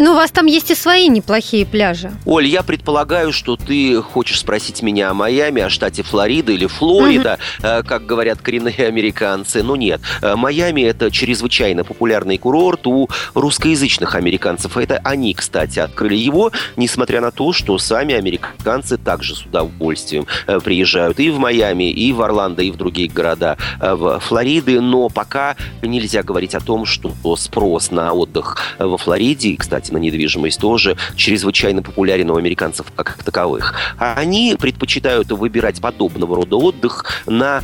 Ну, 0.00 0.12
у 0.12 0.14
вас 0.14 0.30
там 0.30 0.46
есть 0.46 0.70
и 0.70 0.76
свои 0.76 1.08
неплохие 1.08 1.66
пляжи. 1.66 2.12
Оль, 2.24 2.46
я 2.46 2.62
предполагаю, 2.62 3.32
что 3.32 3.56
ты 3.56 4.00
хочешь 4.00 4.38
спросить 4.38 4.80
меня 4.80 5.10
о 5.10 5.14
Майами, 5.14 5.60
о 5.60 5.68
штате 5.68 6.04
Флорида 6.04 6.52
или 6.52 6.66
Флорида, 6.66 7.38
mm-hmm. 7.60 7.82
как 7.84 8.06
говорят 8.06 8.40
коренные 8.40 8.86
американцы. 8.86 9.64
Но 9.64 9.74
нет, 9.74 10.00
э, 10.22 10.36
Майами 10.36 10.82
это 10.82 11.10
чрезвычайно 11.10 11.82
популярный 11.82 12.38
курорт 12.38 12.86
у 12.86 13.08
русскоязычных 13.34 14.14
американцев. 14.14 14.76
Это 14.76 15.00
они, 15.02 15.34
кстати, 15.34 15.80
открыли 15.80 16.14
его, 16.14 16.52
несмотря 16.76 17.20
на 17.20 17.32
то, 17.32 17.52
что 17.52 17.76
сами 17.78 18.14
американцы 18.14 18.98
также 18.98 19.34
с 19.34 19.42
удовольствием 19.42 20.28
э, 20.46 20.60
приезжают 20.60 21.18
и 21.18 21.30
в 21.30 21.38
Майами, 21.40 21.90
и 21.90 22.12
в 22.12 22.22
Орландо, 22.22 22.62
и 22.62 22.70
в 22.70 22.76
другие 22.76 23.08
города 23.08 23.56
в 23.80 24.20
Флориды. 24.20 24.80
Но 24.80 25.08
пока 25.08 25.56
нельзя 25.82 26.22
говорить 26.22 26.54
о 26.54 26.60
том, 26.60 26.84
что 26.84 27.12
спрос 27.34 27.90
на 27.90 28.12
отдых 28.12 28.58
во 28.78 28.96
Флориде, 28.96 29.56
кстати, 29.56 29.87
кстати, 29.88 29.92
на 29.92 29.98
недвижимость 29.98 30.60
тоже 30.60 30.96
чрезвычайно 31.16 31.82
популярен 31.82 32.30
у 32.30 32.36
американцев 32.36 32.86
как 32.94 33.22
таковых. 33.22 33.74
А 33.98 34.14
они 34.14 34.56
предпочитают 34.58 35.30
выбирать 35.30 35.80
подобного 35.80 36.36
рода 36.36 36.56
отдых 36.56 37.04
на 37.26 37.62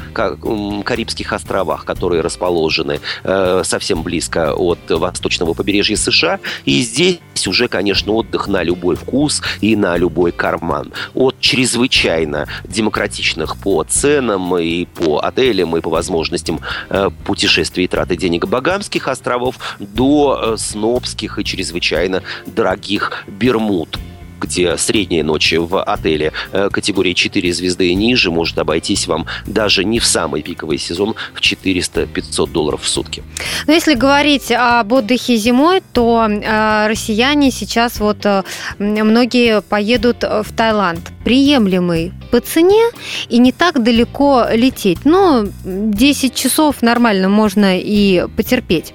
Карибских 0.84 1.32
островах, 1.32 1.84
которые 1.84 2.22
расположены 2.22 3.00
э, 3.24 3.62
совсем 3.64 4.02
близко 4.02 4.54
от 4.54 4.78
восточного 4.88 5.54
побережья 5.54 5.96
США. 5.96 6.40
И 6.64 6.80
здесь 6.80 7.18
уже, 7.46 7.68
конечно, 7.68 8.12
отдых 8.12 8.48
на 8.48 8.62
любой 8.62 8.96
вкус 8.96 9.42
и 9.60 9.76
на 9.76 9.96
любой 9.96 10.32
карман. 10.32 10.92
От 11.14 11.38
чрезвычайно 11.40 12.46
демократичных 12.64 13.56
по 13.56 13.84
ценам 13.84 14.56
и 14.56 14.86
по 14.86 15.18
отелям, 15.18 15.76
и 15.76 15.80
по 15.80 15.90
возможностям 15.90 16.60
э, 16.90 17.10
путешествий 17.24 17.84
и 17.84 17.88
траты 17.88 18.16
денег 18.16 18.46
Багамских 18.46 19.08
островов 19.08 19.56
до 19.78 20.54
э, 20.54 20.56
снобских 20.56 21.38
и 21.38 21.44
чрезвычайно 21.44 22.13
довольно 22.14 22.22
дорогих 22.46 23.24
Бермуд 23.26 23.98
где 24.40 24.76
средняя 24.76 25.24
ночь 25.24 25.54
в 25.56 25.82
отеле 25.82 26.32
э, 26.52 26.68
категории 26.70 27.14
4 27.14 27.52
звезды 27.54 27.88
и 27.88 27.94
ниже 27.94 28.30
может 28.30 28.58
обойтись 28.58 29.06
вам 29.06 29.26
даже 29.46 29.84
не 29.84 30.00
в 30.00 30.04
самый 30.04 30.42
пиковый 30.42 30.76
сезон 30.76 31.14
в 31.32 31.40
400-500 31.40 32.50
долларов 32.50 32.82
в 32.82 32.88
сутки. 32.88 33.22
Но 33.66 33.72
если 33.72 33.94
говорить 33.94 34.52
об 34.52 34.92
отдыхе 34.92 35.36
зимой, 35.36 35.82
то 35.92 36.26
э, 36.28 36.86
россияне 36.88 37.50
сейчас 37.50 38.00
вот 38.00 38.26
э, 38.26 38.42
многие 38.78 39.62
поедут 39.62 40.22
в 40.22 40.46
Таиланд. 40.54 41.00
Приемлемый 41.24 42.12
по 42.30 42.40
цене 42.40 42.90
и 43.30 43.38
не 43.38 43.52
так 43.52 43.82
далеко 43.82 44.46
лететь. 44.52 44.98
Ну, 45.04 45.48
10 45.64 46.34
часов 46.34 46.82
нормально 46.82 47.30
можно 47.30 47.78
и 47.78 48.26
потерпеть. 48.36 48.92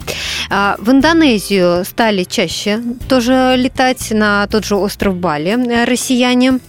А, 0.50 0.76
в 0.80 0.90
Индонезию 0.90 1.86
стали 1.86 2.24
чаще 2.24 2.82
тоже 3.08 3.54
летать 3.56 4.12
на 4.12 4.48
тот 4.48 4.66
же 4.66 4.76
остров 4.76 5.16
Бали 5.16 5.52
э, 5.52 5.86
россияне. 5.86 6.60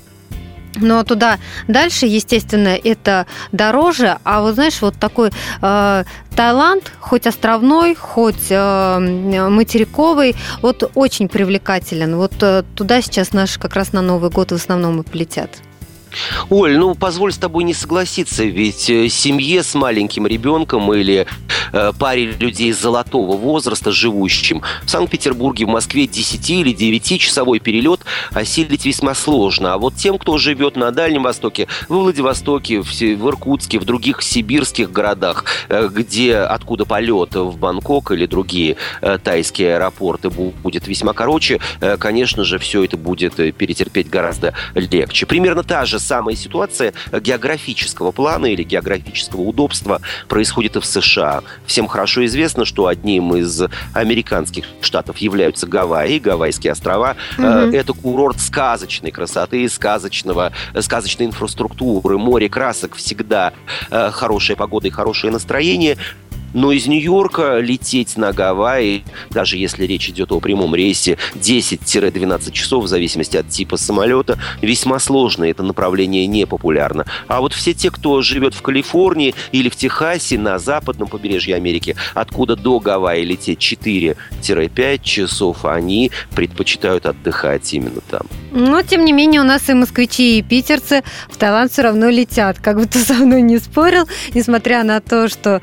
Но 0.76 1.02
туда 1.02 1.38
дальше, 1.66 2.06
естественно, 2.06 2.68
это 2.68 3.26
дороже. 3.52 4.18
А 4.22 4.40
вот 4.40 4.54
знаешь, 4.54 4.80
вот 4.82 4.94
такой 4.94 5.30
э, 5.62 6.04
Таиланд, 6.36 6.92
хоть 7.00 7.26
островной, 7.26 7.94
хоть 7.94 8.50
э, 8.50 9.48
материковый, 9.48 10.36
вот 10.62 10.90
очень 10.94 11.28
привлекателен. 11.28 12.16
Вот 12.16 12.34
э, 12.42 12.62
туда 12.74 13.02
сейчас 13.02 13.32
наши 13.32 13.58
как 13.58 13.74
раз 13.74 13.92
на 13.92 14.02
Новый 14.02 14.30
год 14.30 14.52
в 14.52 14.54
основном 14.54 15.00
и 15.00 15.02
полетят. 15.02 15.50
Оль, 16.48 16.76
ну 16.76 16.94
позволь 16.94 17.32
с 17.32 17.38
тобой 17.38 17.64
не 17.64 17.74
согласиться, 17.74 18.44
ведь 18.44 18.90
э, 18.90 19.08
семье 19.08 19.62
с 19.62 19.74
маленьким 19.74 20.26
ребенком 20.26 20.92
или 20.92 21.26
э, 21.72 21.92
паре 21.98 22.32
людей 22.32 22.72
золотого 22.72 23.36
возраста, 23.36 23.92
живущим 23.92 24.62
в 24.84 24.90
Санкт-Петербурге, 24.90 25.66
в 25.66 25.68
Москве 25.68 26.06
10 26.06 26.50
или 26.50 26.74
9-часовой 26.74 27.60
перелет 27.60 28.00
осилить 28.32 28.84
весьма 28.84 29.14
сложно. 29.14 29.74
А 29.74 29.78
вот 29.78 29.94
тем, 29.96 30.18
кто 30.18 30.38
живет 30.38 30.76
на 30.76 30.90
Дальнем 30.90 31.22
Востоке, 31.22 31.68
в 31.88 31.94
Владивостоке, 31.94 32.80
в, 32.80 32.90
в 32.90 33.28
Иркутске, 33.28 33.78
в 33.78 33.84
других 33.84 34.22
сибирских 34.22 34.90
городах, 34.90 35.44
э, 35.68 35.88
где 35.92 36.38
откуда 36.38 36.84
полет 36.84 37.34
в 37.34 37.56
Бангкок 37.56 38.10
или 38.12 38.26
другие 38.26 38.76
э, 39.00 39.18
тайские 39.22 39.76
аэропорты 39.76 40.30
будет 40.30 40.88
весьма 40.88 41.12
короче, 41.12 41.60
э, 41.80 41.96
конечно 41.96 42.44
же, 42.44 42.58
все 42.58 42.84
это 42.84 42.96
будет 42.96 43.38
э, 43.38 43.52
перетерпеть 43.52 44.08
гораздо 44.08 44.54
легче. 44.74 45.26
Примерно 45.26 45.62
та 45.62 45.84
же 45.84 45.99
самая 46.00 46.36
ситуация 46.36 46.92
географического 47.12 48.12
плана 48.12 48.46
или 48.46 48.62
географического 48.62 49.42
удобства 49.42 50.00
происходит 50.28 50.76
и 50.76 50.80
в 50.80 50.86
США. 50.86 51.42
Всем 51.66 51.86
хорошо 51.86 52.24
известно, 52.26 52.64
что 52.64 52.86
одним 52.86 53.34
из 53.36 53.62
американских 53.92 54.64
штатов 54.80 55.18
являются 55.18 55.66
Гавайи, 55.66 56.18
Гавайские 56.18 56.72
острова. 56.72 57.16
Mm-hmm. 57.38 57.76
Это 57.76 57.92
курорт 57.92 58.40
сказочной 58.40 59.10
красоты, 59.10 59.68
сказочного, 59.68 60.52
сказочной 60.78 61.26
инфраструктуры, 61.26 62.18
море 62.18 62.48
красок, 62.48 62.94
всегда 62.96 63.52
э, 63.90 64.10
хорошая 64.12 64.56
погода 64.56 64.88
и 64.88 64.90
хорошее 64.90 65.32
настроение. 65.32 65.96
Но 66.54 66.72
из 66.72 66.86
Нью-Йорка 66.86 67.58
лететь 67.58 68.16
на 68.16 68.32
Гавайи, 68.32 69.04
даже 69.30 69.56
если 69.56 69.84
речь 69.84 70.08
идет 70.08 70.32
о 70.32 70.40
прямом 70.40 70.74
рейсе, 70.74 71.18
10-12 71.34 72.52
часов, 72.52 72.84
в 72.84 72.88
зависимости 72.88 73.36
от 73.36 73.48
типа 73.48 73.76
самолета, 73.76 74.38
весьма 74.62 74.98
сложно. 74.98 75.44
Это 75.44 75.62
направление 75.62 76.26
не 76.26 76.46
популярно. 76.46 77.04
А 77.28 77.40
вот 77.40 77.52
все 77.52 77.74
те, 77.74 77.90
кто 77.90 78.22
живет 78.22 78.54
в 78.54 78.62
Калифорнии 78.62 79.34
или 79.52 79.68
в 79.68 79.76
Техасе, 79.76 80.38
на 80.38 80.58
западном 80.58 81.08
побережье 81.08 81.56
Америки, 81.56 81.96
откуда 82.14 82.56
до 82.56 82.80
Гавайи 82.80 83.24
лететь 83.24 83.60
4-5 83.60 85.02
часов, 85.02 85.64
они 85.64 86.10
предпочитают 86.34 87.06
отдыхать 87.06 87.72
именно 87.72 88.00
там. 88.10 88.22
Но, 88.52 88.82
тем 88.82 89.04
не 89.04 89.12
менее, 89.12 89.40
у 89.40 89.44
нас 89.44 89.68
и 89.68 89.74
москвичи, 89.74 90.38
и 90.38 90.42
питерцы 90.42 91.02
в 91.28 91.36
Таиланд 91.36 91.70
все 91.72 91.82
равно 91.82 92.08
летят. 92.08 92.58
Как 92.58 92.76
бы 92.78 92.86
ты 92.86 92.98
со 92.98 93.14
мной 93.14 93.42
не 93.42 93.58
спорил, 93.58 94.08
несмотря 94.34 94.82
на 94.82 95.00
то, 95.00 95.28
что 95.28 95.60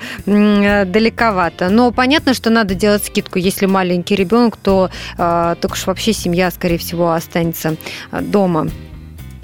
далековато. 0.85 1.69
Но 1.69 1.91
понятно, 1.91 2.33
что 2.33 2.49
надо 2.49 2.75
делать 2.75 3.03
скидку. 3.05 3.39
Если 3.39 3.65
маленький 3.65 4.15
ребенок, 4.15 4.57
то 4.57 4.89
э, 5.17 5.55
так 5.59 5.71
уж 5.71 5.87
вообще 5.87 6.13
семья, 6.13 6.51
скорее 6.51 6.77
всего, 6.77 7.11
останется 7.11 7.75
дома. 8.11 8.69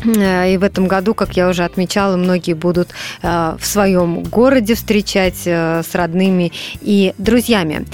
И 0.06 0.58
в 0.60 0.63
этом 0.63 0.88
году, 0.88 1.13
как 1.13 1.38
я 1.38 1.48
уже 1.48 1.63
отмечала, 1.63 2.18
многие 2.18 2.56
будут 2.56 2.90
в 3.22 3.60
своем 3.62 4.24
городе 4.24 4.75
встречать 4.75 5.48
с 5.48 5.88
родными 5.94 6.52
и 6.82 7.13
друзьями. 7.18 7.86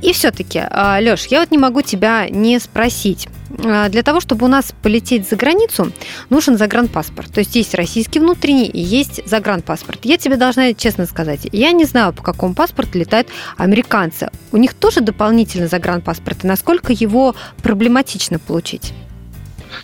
И 0.00 0.12
все-таки, 0.12 0.60
Леш, 1.00 1.26
я 1.26 1.38
вот 1.38 1.52
не 1.52 1.58
могу 1.58 1.82
тебя 1.82 2.28
не 2.28 2.58
спросить. 2.58 3.28
А, 3.64 3.88
для 3.88 4.02
того, 4.02 4.20
чтобы 4.20 4.46
у 4.46 4.48
нас 4.48 4.72
полететь 4.82 5.28
за 5.28 5.36
границу, 5.36 5.92
нужен 6.30 6.56
загранпаспорт. 6.56 7.32
То 7.32 7.40
есть 7.40 7.54
есть 7.56 7.74
российский 7.74 8.20
внутренний 8.20 8.66
и 8.66 8.80
есть 8.80 9.26
загранпаспорт. 9.26 10.00
Я 10.04 10.16
тебе 10.16 10.36
должна 10.36 10.74
честно 10.74 11.06
сказать, 11.06 11.40
я 11.52 11.72
не 11.72 11.84
знаю, 11.84 12.12
по 12.12 12.22
какому 12.22 12.54
паспорту 12.54 12.98
летают 12.98 13.28
американцы. 13.56 14.30
У 14.52 14.56
них 14.56 14.74
тоже 14.74 15.00
дополнительный 15.00 15.68
загранпаспорт, 15.68 16.44
и 16.44 16.46
насколько 16.46 16.92
его 16.92 17.34
проблематично 17.62 18.38
получить? 18.38 18.92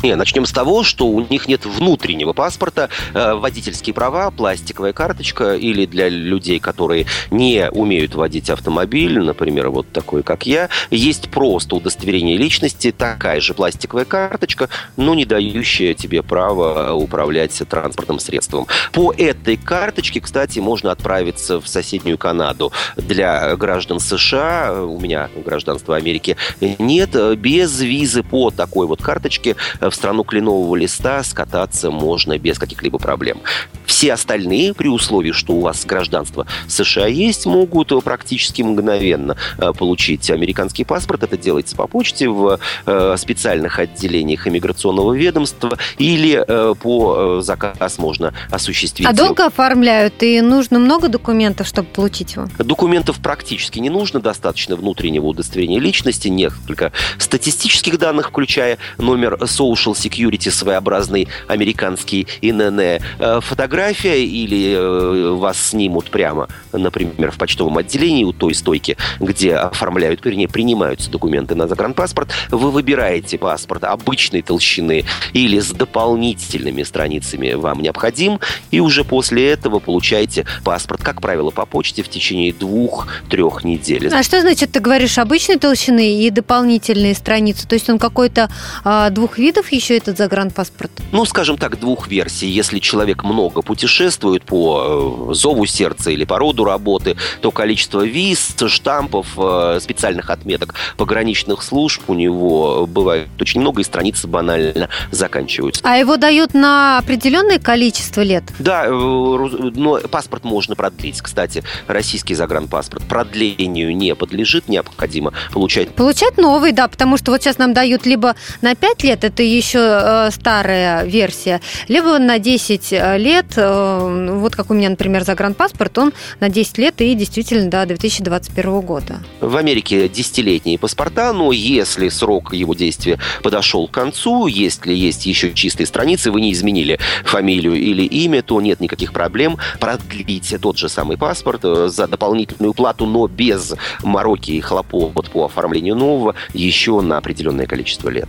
Не, 0.02 0.14
начнем 0.14 0.46
с 0.46 0.52
того, 0.52 0.84
что 0.84 1.06
у 1.06 1.20
них 1.26 1.48
нет 1.48 1.66
внутреннего 1.66 2.32
паспорта, 2.32 2.88
э, 3.14 3.34
водительские 3.34 3.94
права, 3.94 4.30
пластиковая 4.30 4.92
карточка 4.92 5.54
или 5.54 5.86
для 5.86 6.08
людей, 6.08 6.60
которые 6.60 7.06
не 7.30 7.68
умеют 7.70 8.14
водить 8.14 8.50
автомобиль, 8.50 9.18
например, 9.18 9.70
вот 9.70 9.90
такой, 9.90 10.22
как 10.22 10.46
я, 10.46 10.68
есть 10.90 11.30
просто 11.30 11.76
удостоверение 11.76 12.36
личности, 12.36 12.92
такая 12.92 13.40
же 13.40 13.54
пластиковая 13.54 14.04
карточка, 14.04 14.68
но 14.96 15.14
не 15.14 15.24
дающая 15.24 15.94
тебе 15.94 16.22
право 16.22 16.92
управлять 16.92 17.60
транспортным 17.68 18.20
средством. 18.20 18.66
По 18.92 19.12
этой 19.12 19.56
карточке, 19.56 20.20
кстати, 20.20 20.60
можно 20.60 20.92
отправиться 20.92 21.60
в 21.60 21.68
соседнюю 21.68 22.18
Канаду. 22.18 22.72
Для 22.96 23.56
граждан 23.56 24.00
США, 24.00 24.84
у 24.84 25.00
меня 25.00 25.28
гражданство 25.44 25.96
Америки 25.96 26.36
нет, 26.60 27.16
без 27.38 27.80
визы 27.80 28.22
по 28.22 28.50
такой 28.50 28.86
вот 28.86 29.02
карточке 29.02 29.56
в 29.90 29.94
страну 29.94 30.24
кленового 30.24 30.76
листа 30.76 31.22
скататься 31.22 31.90
можно 31.90 32.38
без 32.38 32.58
каких-либо 32.58 32.98
проблем. 32.98 33.40
Все 33.86 34.12
остальные, 34.12 34.74
при 34.74 34.88
условии, 34.88 35.32
что 35.32 35.54
у 35.54 35.60
вас 35.60 35.84
гражданство 35.84 36.46
США 36.68 37.06
есть, 37.06 37.46
могут 37.46 37.92
практически 38.04 38.62
мгновенно 38.62 39.36
э, 39.56 39.72
получить 39.72 40.30
американский 40.30 40.84
паспорт. 40.84 41.22
Это 41.22 41.36
делается 41.36 41.74
по 41.74 41.86
почте 41.86 42.28
в 42.28 42.58
э, 42.86 43.16
специальных 43.16 43.78
отделениях 43.78 44.46
иммиграционного 44.46 45.14
ведомства 45.14 45.78
или 45.96 46.44
э, 46.46 46.74
по 46.74 47.40
заказ 47.40 47.98
можно 47.98 48.34
осуществить. 48.50 49.06
А 49.06 49.12
долго 49.12 49.46
оформляют? 49.46 50.22
И 50.22 50.40
нужно 50.40 50.78
много 50.78 51.08
документов, 51.08 51.66
чтобы 51.66 51.88
получить 51.88 52.34
его? 52.34 52.46
Документов 52.58 53.18
практически 53.20 53.78
не 53.78 53.90
нужно. 53.90 54.20
Достаточно 54.20 54.76
внутреннего 54.76 55.26
удостоверения 55.26 55.80
личности, 55.80 56.28
несколько 56.28 56.92
статистических 57.18 57.98
данных, 57.98 58.28
включая 58.28 58.78
номер 58.98 59.38
social 59.78 59.94
security, 59.94 60.50
своеобразный 60.50 61.28
американский 61.46 62.26
ИНН, 62.42 62.80
э, 62.80 63.40
фотография 63.40 64.24
или 64.24 64.74
э, 64.74 65.30
вас 65.32 65.70
снимут 65.70 66.10
прямо, 66.10 66.48
например, 66.72 67.30
в 67.30 67.38
почтовом 67.38 67.78
отделении 67.78 68.24
у 68.24 68.32
той 68.32 68.54
стойки, 68.54 68.96
где 69.20 69.54
оформляют, 69.54 70.24
вернее, 70.24 70.48
принимаются 70.48 71.10
документы 71.10 71.54
на 71.54 71.66
загранпаспорт, 71.66 72.30
вы 72.50 72.70
выбираете 72.70 73.38
паспорт 73.38 73.84
обычной 73.84 74.42
толщины 74.42 75.04
или 75.32 75.58
с 75.58 75.70
дополнительными 75.70 76.82
страницами 76.82 77.52
вам 77.52 77.80
необходим, 77.80 78.40
и 78.70 78.80
уже 78.80 79.04
после 79.04 79.50
этого 79.50 79.78
получаете 79.78 80.46
паспорт, 80.64 81.02
как 81.02 81.20
правило, 81.20 81.50
по 81.50 81.66
почте 81.66 82.02
в 82.02 82.08
течение 82.08 82.52
двух-трех 82.52 83.64
недель. 83.64 84.08
А 84.12 84.22
что 84.22 84.40
значит, 84.40 84.72
ты 84.72 84.80
говоришь 84.80 85.18
обычной 85.18 85.58
толщины 85.58 86.22
и 86.22 86.30
дополнительные 86.30 87.14
страницы? 87.14 87.66
То 87.66 87.74
есть 87.74 87.88
он 87.88 87.98
какой-то 87.98 88.50
а, 88.84 89.10
двух 89.10 89.38
видов 89.38 89.67
еще 89.72 89.96
этот 89.96 90.18
загранпаспорт? 90.18 90.90
Ну, 91.12 91.24
скажем 91.24 91.56
так, 91.58 91.78
двух 91.78 92.08
версий. 92.08 92.48
Если 92.48 92.78
человек 92.78 93.24
много 93.24 93.62
путешествует 93.62 94.44
по 94.44 95.28
э, 95.30 95.34
зову 95.34 95.66
сердца 95.66 96.10
или 96.10 96.24
по 96.24 96.38
роду 96.38 96.64
работы, 96.64 97.16
то 97.40 97.50
количество 97.50 98.04
виз, 98.04 98.54
штампов, 98.66 99.26
э, 99.36 99.78
специальных 99.80 100.30
отметок 100.30 100.74
пограничных 100.96 101.62
служб 101.62 102.02
у 102.08 102.14
него 102.14 102.86
бывает 102.86 103.28
очень 103.40 103.60
много, 103.60 103.80
и 103.80 103.84
страницы 103.84 104.26
банально 104.26 104.88
заканчиваются. 105.10 105.80
А 105.84 105.96
его 105.96 106.16
дают 106.16 106.54
на 106.54 106.98
определенное 106.98 107.58
количество 107.58 108.20
лет? 108.20 108.44
Да, 108.58 108.86
э, 108.86 108.90
но 108.90 109.98
паспорт 110.10 110.44
можно 110.44 110.74
продлить. 110.74 111.20
Кстати, 111.20 111.62
российский 111.86 112.34
загранпаспорт 112.34 113.04
продлению 113.04 113.96
не 113.96 114.14
подлежит, 114.14 114.68
необходимо 114.68 115.32
получать. 115.52 115.94
Получать 115.94 116.36
новый, 116.36 116.72
да, 116.72 116.88
потому 116.88 117.16
что 117.16 117.32
вот 117.32 117.42
сейчас 117.42 117.58
нам 117.58 117.72
дают 117.72 118.06
либо 118.06 118.36
на 118.60 118.74
5 118.74 119.04
лет, 119.04 119.24
это 119.24 119.42
еще 119.58 119.78
э, 119.80 120.30
старая 120.30 121.04
версия, 121.04 121.60
либо 121.88 122.18
на 122.18 122.38
10 122.38 122.92
э, 122.92 123.18
лет, 123.18 123.46
э, 123.56 124.30
вот 124.32 124.56
как 124.56 124.70
у 124.70 124.74
меня, 124.74 124.88
например, 124.88 125.24
загранпаспорт, 125.24 125.98
он 125.98 126.12
на 126.40 126.48
10 126.48 126.78
лет 126.78 127.00
и 127.00 127.14
действительно 127.14 127.68
до 127.68 127.84
2021 127.84 128.80
года. 128.80 129.18
В 129.40 129.56
Америке 129.56 130.06
10-летние 130.06 130.78
паспорта, 130.78 131.32
но 131.32 131.52
если 131.52 132.08
срок 132.08 132.54
его 132.54 132.74
действия 132.74 133.18
подошел 133.42 133.88
к 133.88 133.90
концу, 133.90 134.46
если 134.46 134.94
есть 134.94 135.26
еще 135.26 135.52
чистые 135.52 135.86
страницы, 135.86 136.30
вы 136.30 136.40
не 136.40 136.52
изменили 136.52 136.98
фамилию 137.24 137.74
или 137.74 138.02
имя, 138.02 138.42
то 138.42 138.60
нет 138.60 138.80
никаких 138.80 139.12
проблем 139.12 139.58
продлить 139.80 140.54
тот 140.60 140.78
же 140.78 140.88
самый 140.88 141.16
паспорт 141.16 141.62
за 141.62 142.06
дополнительную 142.06 142.72
плату, 142.72 143.06
но 143.06 143.26
без 143.26 143.74
мороки 144.02 144.52
и 144.52 144.60
хлопот 144.60 145.30
по 145.30 145.44
оформлению 145.44 145.96
нового 145.96 146.34
еще 146.54 147.00
на 147.00 147.18
определенное 147.18 147.66
количество 147.66 148.08
лет. 148.08 148.28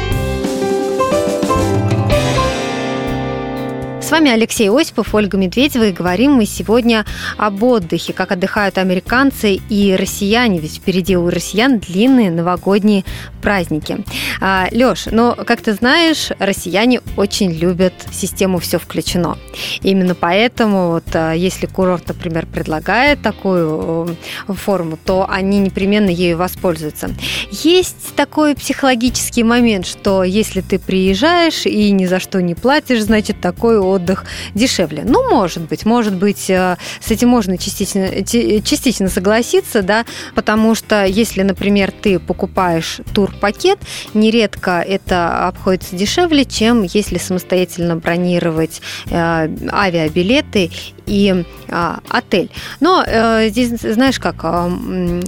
С 4.11 4.13
вами 4.13 4.29
Алексей 4.29 4.69
Осипов, 4.69 5.15
Ольга 5.15 5.37
Медведева, 5.37 5.85
и 5.85 5.93
говорим 5.93 6.33
мы 6.33 6.45
сегодня 6.45 7.05
об 7.37 7.63
отдыхе, 7.63 8.11
как 8.11 8.33
отдыхают 8.33 8.77
американцы 8.77 9.53
и 9.53 9.95
россияне, 9.95 10.59
ведь 10.59 10.75
впереди 10.75 11.15
у 11.15 11.29
россиян 11.29 11.79
длинные 11.79 12.29
новогодние 12.29 13.05
праздники. 13.41 14.03
А, 14.41 14.67
Леш, 14.71 15.05
ну, 15.09 15.33
как 15.33 15.61
ты 15.61 15.73
знаешь, 15.73 16.29
россияне 16.39 16.99
очень 17.15 17.53
любят 17.53 17.93
систему 18.11 18.59
«все 18.59 18.79
включено». 18.79 19.37
Именно 19.81 20.13
поэтому, 20.13 20.89
вот, 20.89 21.05
а, 21.13 21.31
если 21.31 21.65
курорт, 21.65 22.09
например, 22.09 22.47
предлагает 22.47 23.21
такую 23.21 24.17
форму, 24.49 24.99
то 25.05 25.25
они 25.29 25.59
непременно 25.59 26.09
ею 26.09 26.35
воспользуются. 26.35 27.11
Есть 27.49 28.13
такой 28.17 28.55
психологический 28.55 29.43
момент, 29.43 29.87
что 29.87 30.25
если 30.25 30.59
ты 30.59 30.79
приезжаешь 30.79 31.65
и 31.65 31.91
ни 31.91 32.05
за 32.05 32.19
что 32.19 32.41
не 32.41 32.55
платишь, 32.55 33.03
значит, 33.03 33.39
такой 33.39 33.79
отдых 33.79 34.00
отдых 34.01 34.25
дешевле. 34.55 35.03
Ну, 35.05 35.29
может 35.29 35.63
быть, 35.63 35.85
может 35.85 36.15
быть, 36.15 36.49
э, 36.49 36.77
с 36.99 37.11
этим 37.11 37.29
можно 37.29 37.57
частично, 37.57 38.23
частично 38.25 39.07
согласиться, 39.09 39.81
да, 39.81 40.05
потому 40.35 40.75
что 40.75 41.05
если, 41.05 41.43
например, 41.43 41.91
ты 41.91 42.19
покупаешь 42.19 42.99
турпакет, 43.13 43.79
нередко 44.13 44.81
это 44.81 45.47
обходится 45.47 45.95
дешевле, 45.95 46.45
чем 46.45 46.83
если 46.83 47.17
самостоятельно 47.17 47.95
бронировать 47.95 48.81
э, 49.09 49.49
авиабилеты 49.71 50.71
и 51.11 51.43
а, 51.67 51.99
отель. 52.09 52.49
Но 52.79 53.03
э, 53.05 53.49
здесь, 53.49 53.69
знаешь 53.81 54.19
как, 54.19 54.35
э, 54.43 54.67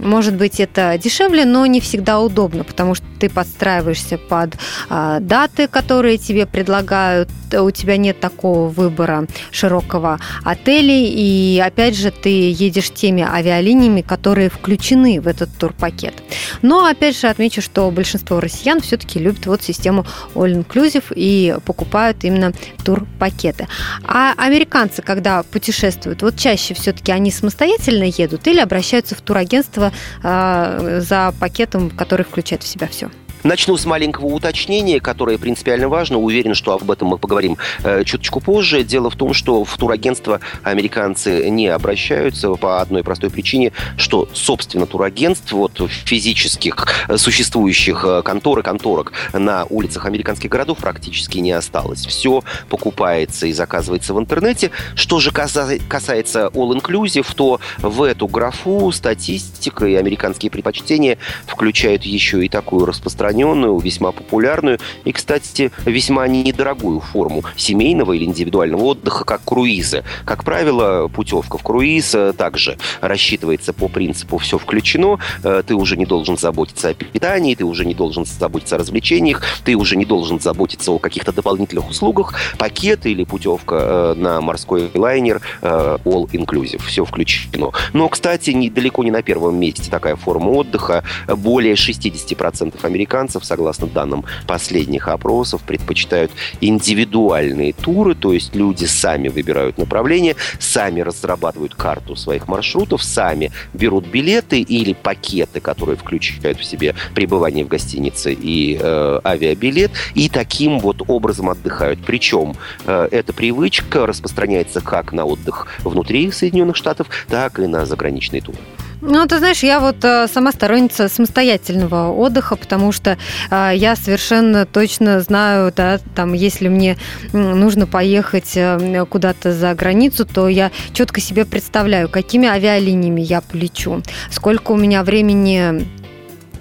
может 0.01 0.35
быть, 0.35 0.61
это 0.61 0.97
дешевле, 0.97 1.43
но 1.43 1.65
не 1.65 1.81
всегда 1.81 2.21
удобно, 2.21 2.63
потому 2.63 2.95
что 2.95 3.05
ты 3.19 3.29
подстраиваешься 3.29 4.17
под 4.17 4.55
э, 4.89 5.17
даты, 5.19 5.67
которые 5.67 6.17
тебе 6.17 6.45
предлагают, 6.45 7.29
у 7.53 7.69
тебя 7.69 7.97
нет 7.97 8.19
такого 8.19 8.69
выбора 8.69 9.27
широкого 9.51 10.19
отелей, 10.43 11.09
и 11.09 11.59
опять 11.59 11.95
же 11.95 12.11
ты 12.11 12.51
едешь 12.51 12.89
теми 12.89 13.21
авиалиниями, 13.21 14.01
которые 14.01 14.49
включены 14.49 15.19
в 15.21 15.27
этот 15.27 15.49
турпакет. 15.57 16.15
Но 16.61 16.85
опять 16.85 17.19
же 17.19 17.27
отмечу, 17.27 17.61
что 17.61 17.91
большинство 17.91 18.39
россиян 18.39 18.79
все-таки 18.81 19.19
любят 19.19 19.45
вот 19.45 19.61
систему 19.61 20.05
All 20.33 20.65
Inclusive 20.65 21.13
и 21.13 21.55
покупают 21.65 22.23
именно 22.23 22.53
турпакеты. 22.83 23.67
А 24.05 24.33
американцы, 24.37 25.01
когда 25.01 25.43
путешествуют, 25.43 25.72
вот 26.21 26.37
чаще 26.37 26.73
все-таки 26.73 27.11
они 27.11 27.31
самостоятельно 27.31 28.03
едут 28.03 28.47
или 28.47 28.59
обращаются 28.59 29.15
в 29.15 29.21
турагентство 29.21 29.91
э, 30.23 31.01
за 31.01 31.33
пакетом, 31.39 31.89
который 31.89 32.25
включает 32.25 32.63
в 32.63 32.67
себя 32.67 32.87
все? 32.87 33.09
Начну 33.43 33.75
с 33.75 33.85
маленького 33.85 34.27
уточнения, 34.27 35.01
которое 35.01 35.37
принципиально 35.37 35.89
важно. 35.89 36.17
Уверен, 36.17 36.55
что 36.55 36.73
об 36.73 36.89
этом 36.89 37.09
мы 37.09 37.17
поговорим 37.17 37.57
э, 37.83 38.05
чуточку 38.05 38.39
позже. 38.39 38.83
Дело 38.83 39.09
в 39.09 39.17
том, 39.17 39.33
что 39.33 39.65
в 39.65 39.77
турагентство 39.77 40.39
американцы 40.63 41.49
не 41.49 41.67
обращаются 41.67 42.53
по 42.55 42.79
одной 42.79 43.03
простой 43.03 43.29
причине, 43.29 43.73
что, 43.97 44.29
собственно, 44.33 44.85
турагентств, 44.85 45.51
вот 45.51 45.73
физических 46.05 46.87
э, 47.09 47.17
существующих 47.17 48.05
э, 48.07 48.21
контор 48.23 48.59
и 48.59 48.61
конторок 48.61 49.11
на 49.33 49.65
улицах 49.65 50.05
американских 50.05 50.49
городов 50.49 50.77
практически 50.77 51.39
не 51.39 51.51
осталось. 51.51 52.05
Все 52.05 52.43
покупается 52.69 53.47
и 53.47 53.51
заказывается 53.51 54.13
в 54.13 54.19
интернете. 54.19 54.71
Что 54.95 55.19
же 55.19 55.31
касается 55.31 56.49
all-inclusive, 56.53 57.27
то 57.35 57.59
в 57.79 58.03
эту 58.03 58.27
графу 58.27 58.89
статистика 58.93 59.85
и 59.85 59.95
американские 59.95 60.49
предпочтения 60.49 61.17
включают 61.45 62.03
еще 62.03 62.45
и 62.45 62.47
такую 62.47 62.85
распространенную, 62.85 63.32
весьма 63.33 64.11
популярную 64.11 64.79
и, 65.03 65.11
кстати, 65.11 65.71
весьма 65.85 66.27
недорогую 66.27 66.99
форму 66.99 67.43
семейного 67.55 68.13
или 68.13 68.25
индивидуального 68.25 68.83
отдыха, 68.83 69.25
как 69.25 69.43
круизы. 69.43 70.03
Как 70.25 70.43
правило, 70.43 71.07
путевка 71.07 71.57
в 71.57 71.63
круиз 71.63 72.15
э, 72.15 72.33
также 72.33 72.77
рассчитывается 73.01 73.73
по 73.73 73.87
принципу 73.87 74.37
«все 74.37 74.57
включено», 74.57 75.19
э, 75.43 75.63
ты 75.65 75.75
уже 75.75 75.97
не 75.97 76.05
должен 76.05 76.37
заботиться 76.37 76.89
о 76.89 76.93
питании, 76.93 77.55
ты 77.55 77.65
уже 77.65 77.85
не 77.85 77.93
должен 77.93 78.25
заботиться 78.25 78.75
о 78.75 78.79
развлечениях, 78.79 79.43
ты 79.65 79.75
уже 79.75 79.95
не 79.95 80.05
должен 80.05 80.39
заботиться 80.39 80.91
о 80.91 80.99
каких-то 80.99 81.31
дополнительных 81.31 81.89
услугах, 81.89 82.35
пакет 82.57 83.05
или 83.05 83.23
путевка 83.23 83.75
э, 83.75 84.13
на 84.15 84.41
морской 84.41 84.89
лайнер 84.93 85.41
all 85.61 86.29
inclusive, 86.31 86.81
все 86.85 87.05
включено. 87.05 87.71
Но, 87.93 88.09
кстати, 88.09 88.51
недалеко 88.51 89.03
не 89.03 89.11
на 89.11 89.21
первом 89.21 89.55
месте 89.57 89.89
такая 89.89 90.15
форма 90.15 90.49
отдыха. 90.49 91.03
Более 91.27 91.73
60% 91.73 92.85
американцев, 92.85 93.22
согласно 93.29 93.87
данным 93.87 94.25
последних 94.47 95.07
опросов, 95.07 95.61
предпочитают 95.61 96.31
индивидуальные 96.61 97.73
туры, 97.73 98.15
то 98.15 98.33
есть 98.33 98.55
люди 98.55 98.85
сами 98.85 99.27
выбирают 99.27 99.77
направление, 99.77 100.35
сами 100.59 101.01
разрабатывают 101.01 101.75
карту 101.75 102.15
своих 102.15 102.47
маршрутов, 102.47 103.03
сами 103.03 103.51
берут 103.73 104.07
билеты 104.07 104.61
или 104.61 104.93
пакеты, 104.93 105.59
которые 105.59 105.97
включают 105.97 106.59
в 106.59 106.65
себе 106.65 106.95
пребывание 107.15 107.65
в 107.65 107.67
гостинице 107.67 108.33
и 108.33 108.77
э, 108.79 109.19
авиабилет, 109.23 109.91
и 110.15 110.29
таким 110.29 110.79
вот 110.79 111.01
образом 111.07 111.49
отдыхают. 111.49 111.99
Причем 112.05 112.55
э, 112.85 113.07
эта 113.11 113.33
привычка 113.33 114.05
распространяется 114.05 114.81
как 114.81 115.13
на 115.13 115.25
отдых 115.25 115.67
внутри 115.83 116.31
Соединенных 116.31 116.75
Штатов, 116.75 117.07
так 117.27 117.59
и 117.59 117.67
на 117.67 117.85
заграничные 117.85 118.41
туры. 118.41 118.57
Ну, 119.05 119.25
ты 119.27 119.37
знаешь, 119.39 119.63
я 119.63 119.81
вот 119.81 119.97
э, 120.05 120.27
сама 120.29 120.53
сторонница 120.53 121.09
самостоятельного 121.09 122.09
отдыха, 122.09 122.55
потому 122.55 122.93
что 122.93 123.17
э, 123.51 123.71
я 123.75 123.97
совершенно 123.97 124.65
точно 124.65 125.19
знаю, 125.19 125.73
да, 125.75 125.99
там, 126.15 126.31
если 126.31 126.69
мне 126.69 126.95
нужно 127.33 127.85
поехать 127.85 128.53
э, 128.55 129.05
куда-то 129.09 129.51
за 129.51 129.73
границу, 129.73 130.25
то 130.25 130.47
я 130.47 130.71
четко 130.93 131.19
себе 131.19 131.43
представляю, 131.43 132.07
какими 132.07 132.47
авиалиниями 132.47 133.19
я 133.19 133.41
полечу, 133.41 134.01
сколько 134.31 134.71
у 134.71 134.77
меня 134.77 135.03
времени 135.03 135.85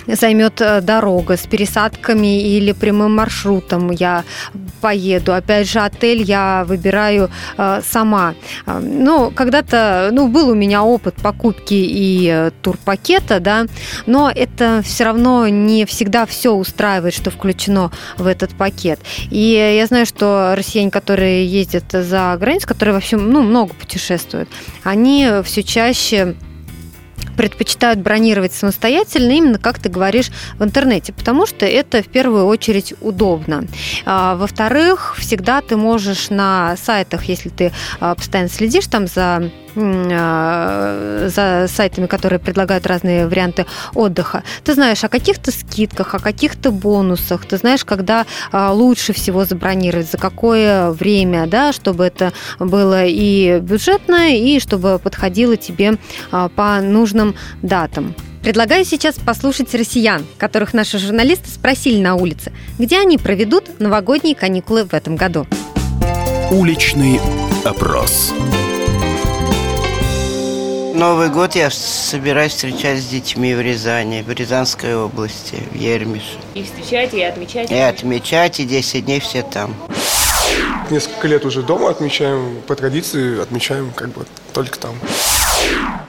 займет 0.07 0.61
э, 0.61 0.81
дорога 0.81 1.37
с 1.37 1.47
пересадками 1.47 2.43
или 2.43 2.73
прямым 2.73 3.17
маршрутом 3.17 3.91
я 3.91 4.25
поеду. 4.81 5.35
Опять 5.35 5.71
же, 5.71 5.81
отель 5.81 6.23
я 6.23 6.65
выбираю 6.67 7.31
э, 7.57 7.81
сама. 7.85 8.35
Э, 8.67 8.79
ну, 8.79 9.31
когда-то, 9.31 10.11
ну, 10.13 10.29
был 10.29 10.51
у 10.51 10.55
меня 10.55 10.83
опыт 10.83 11.15
покупки 11.17 11.75
и 11.75 12.51
турпакета, 12.63 13.41
да, 13.41 13.67
но 14.07 14.31
это 14.35 14.83
все 14.85 15.05
равно 15.05 15.49
не 15.49 15.85
всегда 15.85 16.27
все 16.27 16.53
устраивает, 16.53 17.15
что 17.15 17.31
включено 17.31 17.91
в 18.19 18.27
этот 18.27 18.51
пакет. 18.57 19.01
И 19.31 19.75
я 19.77 19.87
знаю, 19.87 20.07
что 20.07 20.55
россияне, 20.57 20.91
которые 20.91 21.47
ездят 21.47 21.85
за 21.91 22.37
границу, 22.39 22.67
которые 22.67 22.95
вообще, 22.95 23.17
ну, 23.17 23.43
много 23.43 23.75
путешествуют, 23.75 24.49
они 24.83 25.29
все 25.45 25.63
чаще 25.63 26.35
предпочитают 27.37 28.01
бронировать 28.01 28.53
самостоятельно, 28.53 29.33
именно 29.33 29.59
как 29.59 29.79
ты 29.79 29.89
говоришь 29.89 30.31
в 30.59 30.65
интернете, 30.65 31.13
потому 31.13 31.47
что 31.47 31.67
это 31.67 32.03
в 32.03 32.09
первую 32.09 32.47
очередь 32.47 32.95
удобно. 33.01 33.65
А, 34.05 34.37
во-вторых, 34.37 35.15
всегда 35.19 35.61
ты 35.61 35.77
можешь 35.77 36.31
на 36.31 36.77
сайтах, 36.77 37.25
если 37.25 37.49
ты 37.49 37.73
а, 38.01 38.15
постоянно 38.15 38.49
следишь 38.51 38.87
там 38.87 39.07
за 39.07 39.51
а, 39.75 41.29
за 41.29 41.67
сайтами, 41.67 42.07
которые 42.07 42.39
предлагают 42.39 42.87
разные 42.87 43.27
варианты 43.27 43.65
отдыха. 43.95 44.43
Ты 44.65 44.75
знаешь 44.75 45.03
о 45.03 45.09
каких-то 45.09 45.51
скидках, 45.51 46.15
о 46.15 46.19
каких-то 46.19 46.71
бонусах. 46.71 47.47
Ты 47.47 47.57
знаешь, 47.57 47.83
когда 47.85 48.27
лучше 48.53 49.15
всего 49.15 49.47
забронировать, 49.47 50.11
за 50.11 50.19
какое 50.19 50.91
время, 50.91 51.47
да, 51.47 51.73
чтобы 51.73 52.05
это 52.05 52.35
было 52.59 53.07
и 53.07 53.61
бюджетно, 53.61 54.37
и 54.37 54.61
чтобы 54.61 54.99
подходило 54.99 55.57
тебе 55.57 55.97
по 56.31 56.81
нужным 56.83 57.12
датам. 57.63 58.15
Предлагаю 58.43 58.85
сейчас 58.85 59.17
послушать 59.17 59.73
россиян, 59.75 60.27
которых 60.37 60.75
наши 60.75 60.99
журналисты 60.99 61.49
спросили 61.49 62.01
на 62.01 62.17
улице, 62.17 62.53
где 62.79 62.99
они 62.99 63.17
проведут 63.17 63.79
новогодние 63.79 64.35
каникулы 64.35 64.85
в 64.85 64.95
этом 64.95 65.17
году. 65.17 65.47
Уличный 66.51 67.21
опрос. 67.65 68.33
Новый 70.95 71.31
год 71.31 71.55
я 71.55 71.71
собираюсь 71.71 72.53
встречать 72.53 73.01
с 73.01 73.07
детьми 73.07 73.55
в 73.55 73.61
Рязани, 73.61 74.23
в 74.23 74.31
Рязанской 74.31 74.95
области, 74.95 75.57
в 75.73 75.75
Ермише. 75.75 76.37
И 76.55 76.63
встречать, 76.63 77.15
и 77.15 77.23
отмечать? 77.23 77.71
И 77.71 77.75
отмечать, 77.75 78.61
и 78.61 78.65
10 78.65 79.05
дней 79.05 79.21
все 79.21 79.43
там. 79.43 79.75
Несколько 80.91 81.29
лет 81.29 81.47
уже 81.47 81.63
дома 81.63 81.91
отмечаем, 81.91 82.61
по 82.67 82.75
традиции 82.75 83.41
отмечаем 83.41 83.91
как 83.95 84.11
бы 84.11 84.27
только 84.53 84.79
там. 84.79 84.95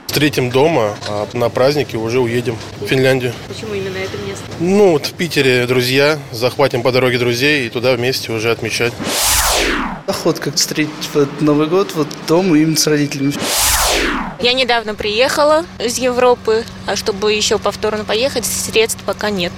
Встретим 0.06 0.50
дома, 0.50 0.96
а 1.08 1.26
на 1.32 1.48
праздники 1.48 1.96
уже 1.96 2.20
уедем 2.20 2.56
в 2.80 2.86
Финляндию. 2.86 3.32
Почему 3.48 3.74
именно 3.74 3.96
это 3.96 4.16
место? 4.26 4.44
Ну, 4.60 4.92
вот 4.92 5.06
в 5.06 5.12
Питере 5.14 5.66
друзья, 5.66 6.20
захватим 6.30 6.82
по 6.82 6.92
дороге 6.92 7.18
друзей 7.18 7.66
и 7.66 7.68
туда 7.68 7.94
вместе 7.94 8.30
уже 8.30 8.52
отмечать. 8.52 8.92
Охот 10.06 10.38
как 10.38 10.54
встретить 10.54 11.10
вот 11.14 11.40
Новый 11.40 11.66
год 11.66 11.92
вот 11.94 12.06
дома 12.28 12.56
именно 12.56 12.76
с 12.76 12.86
родителями. 12.86 13.32
Я 14.40 14.52
недавно 14.52 14.94
приехала 14.94 15.64
из 15.78 15.98
Европы, 15.98 16.64
а 16.86 16.96
чтобы 16.96 17.32
еще 17.32 17.58
повторно 17.58 18.04
поехать, 18.04 18.44
средств 18.44 19.02
пока 19.04 19.30
нет 19.30 19.52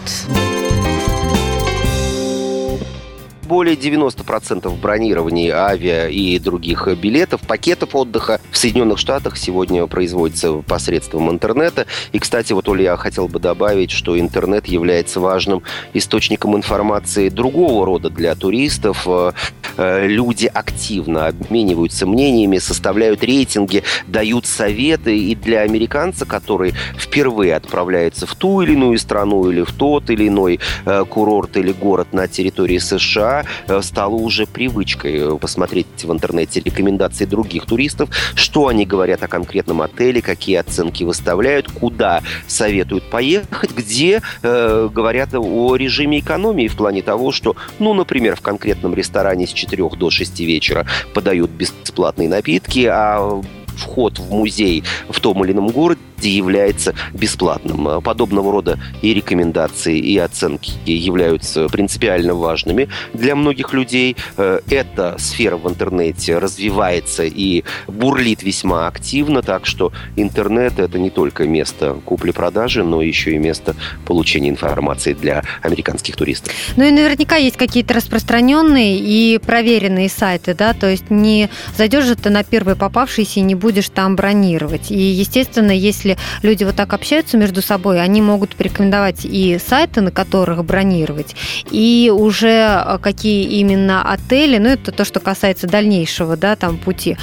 более 3.47 3.77
90% 3.77 4.71
бронирований 4.81 5.51
авиа 5.51 6.09
и 6.09 6.39
других 6.39 6.89
билетов, 6.99 7.41
пакетов 7.47 7.95
отдыха 7.95 8.41
в 8.51 8.59
Соединенных 8.59 8.99
Штатах 8.99 9.37
сегодня 9.37 9.87
производится 9.87 10.53
посредством 10.53 11.31
интернета. 11.31 11.87
И, 12.13 12.19
кстати, 12.19 12.53
вот, 12.53 12.69
Оля, 12.69 12.83
я 12.83 12.97
хотел 12.97 13.29
бы 13.29 13.39
добавить, 13.39 13.91
что 13.91 14.19
интернет 14.19 14.67
является 14.67 15.21
важным 15.21 15.63
источником 15.95 16.57
информации 16.57 17.29
другого 17.29 17.87
рода 17.87 18.11
для 18.11 18.35
туристов. 18.35 19.07
Э, 19.07 19.33
э, 19.77 20.07
люди 20.07 20.51
активно 20.53 21.29
обмениваются 21.29 22.07
мнениями, 22.07 22.59
составляют 22.59 23.23
рейтинги, 23.23 23.83
дают 24.07 24.47
советы. 24.47 25.17
И 25.17 25.35
для 25.35 25.61
американца, 25.61 26.27
который 26.27 26.75
впервые 26.99 27.55
отправляется 27.55 28.27
в 28.27 28.35
ту 28.35 28.63
или 28.63 28.73
иную 28.73 28.99
страну 28.99 29.51
или 29.51 29.63
в 29.63 29.73
тот 29.73 30.11
или 30.11 30.29
иной 30.29 30.61
э, 30.85 31.05
курорт 31.09 31.57
или 31.57 31.73
город 31.73 32.09
на 32.13 32.29
территории 32.29 32.79
США, 32.79 33.36
Э, 33.69 33.81
стало 33.83 34.15
уже 34.15 34.47
привычкой 34.47 35.17
э, 35.17 35.39
посмотреть 35.39 35.87
в 36.03 36.13
интернете 36.13 36.61
рекомендации 36.61 37.25
других 37.25 37.67
туристов, 37.67 38.11
что 38.35 38.69
они 38.69 38.87
говорят 38.87 39.23
о 39.23 39.29
конкретном 39.29 39.83
отеле, 39.83 40.23
какие 40.23 40.57
оценки 40.57 41.05
выставляют, 41.05 41.71
куда 41.71 42.23
советуют 42.47 43.05
поехать, 43.11 43.71
где 43.77 44.23
э, 44.43 44.89
говорят 44.93 45.35
о 45.35 45.77
режиме 45.77 46.21
экономии 46.21 46.69
в 46.69 46.77
плане 46.77 47.03
того, 47.03 47.33
что, 47.33 47.57
ну, 47.79 47.95
например, 47.95 48.37
в 48.37 48.41
конкретном 48.41 48.95
ресторане 48.95 49.47
с 49.47 49.53
4 49.53 49.89
до 49.97 50.11
6 50.11 50.41
вечера 50.41 50.87
подают 51.15 51.51
бесплатные 51.51 52.29
напитки, 52.29 52.89
а 52.91 53.41
вход 53.77 54.19
в 54.19 54.33
музей 54.33 54.83
в 55.09 55.21
том 55.21 55.45
или 55.45 55.53
ином 55.53 55.69
городе 55.69 56.01
является 56.23 56.95
бесплатным. 57.13 57.89
А 57.89 58.01
подобного 58.01 58.53
рода 58.53 58.79
и 59.03 59.15
рекомендации, 59.15 59.99
и 59.99 60.17
оценки 60.19 60.73
являются 60.85 61.69
принципиально 61.69 62.35
важными 62.35 62.89
для 63.13 63.35
многих 63.37 63.73
людей. 63.73 64.17
Э, 64.37 64.61
эта 64.71 65.17
сфера 65.19 65.57
в 65.57 65.69
интернете 65.69 66.39
развивается 66.39 67.25
и 67.25 67.65
бурлит 67.87 68.43
весьма 68.43 68.87
активно, 68.87 69.43
так 69.43 69.67
что 69.67 69.93
интернет– 70.17 70.75
это 70.79 70.99
не 70.99 71.11
только 71.11 71.45
место 71.45 71.97
купли-продажи, 72.05 72.83
но 72.83 73.03
еще 73.03 73.35
и 73.35 73.39
место 73.39 73.75
получения 74.07 74.49
информации 74.49 75.13
для 75.13 75.43
американских 75.63 76.17
туристов. 76.17 76.53
Ну 76.77 76.85
и 76.85 76.91
наверняка 76.91 77.37
есть 77.37 77.57
какие-то 77.57 77.95
распространенные 77.95 78.99
и 78.99 79.39
проверенные 79.39 80.09
сайты, 80.09 80.55
да, 80.55 80.73
то 80.73 80.89
есть 80.89 81.11
не 81.11 81.49
зайдешь 81.77 82.05
же 82.05 82.17
ты 82.17 82.31
на 82.31 82.45
первый 82.45 82.77
попавшийся 82.77 83.41
и 83.41 83.43
не 83.43 83.55
будешь 83.55 83.89
там 83.89 84.17
бронировать. 84.17 84.91
И, 84.91 84.99
естественно, 84.99 85.71
если 85.71 86.16
люди 86.43 86.65
вот 86.65 86.77
так 86.77 86.93
общаются 86.93 87.37
между 87.37 87.63
собой, 87.63 88.01
они 88.01 88.23
могут 88.23 88.57
порекомендовать 88.57 89.25
и 89.25 89.59
сайты, 89.59 90.01
на 90.01 90.11
которых 90.11 90.65
бронировать, 90.65 91.35
и 91.71 92.13
уже 92.15 92.99
какие 93.03 93.45
именно 93.61 94.11
отели, 94.11 94.59
ну 94.59 94.69
это 94.69 94.93
то, 94.93 95.05
что 95.05 95.21
касается 95.21 95.67
дальнейшего, 95.67 96.37
да, 96.37 96.57
там 96.57 96.79
пути 96.79 97.17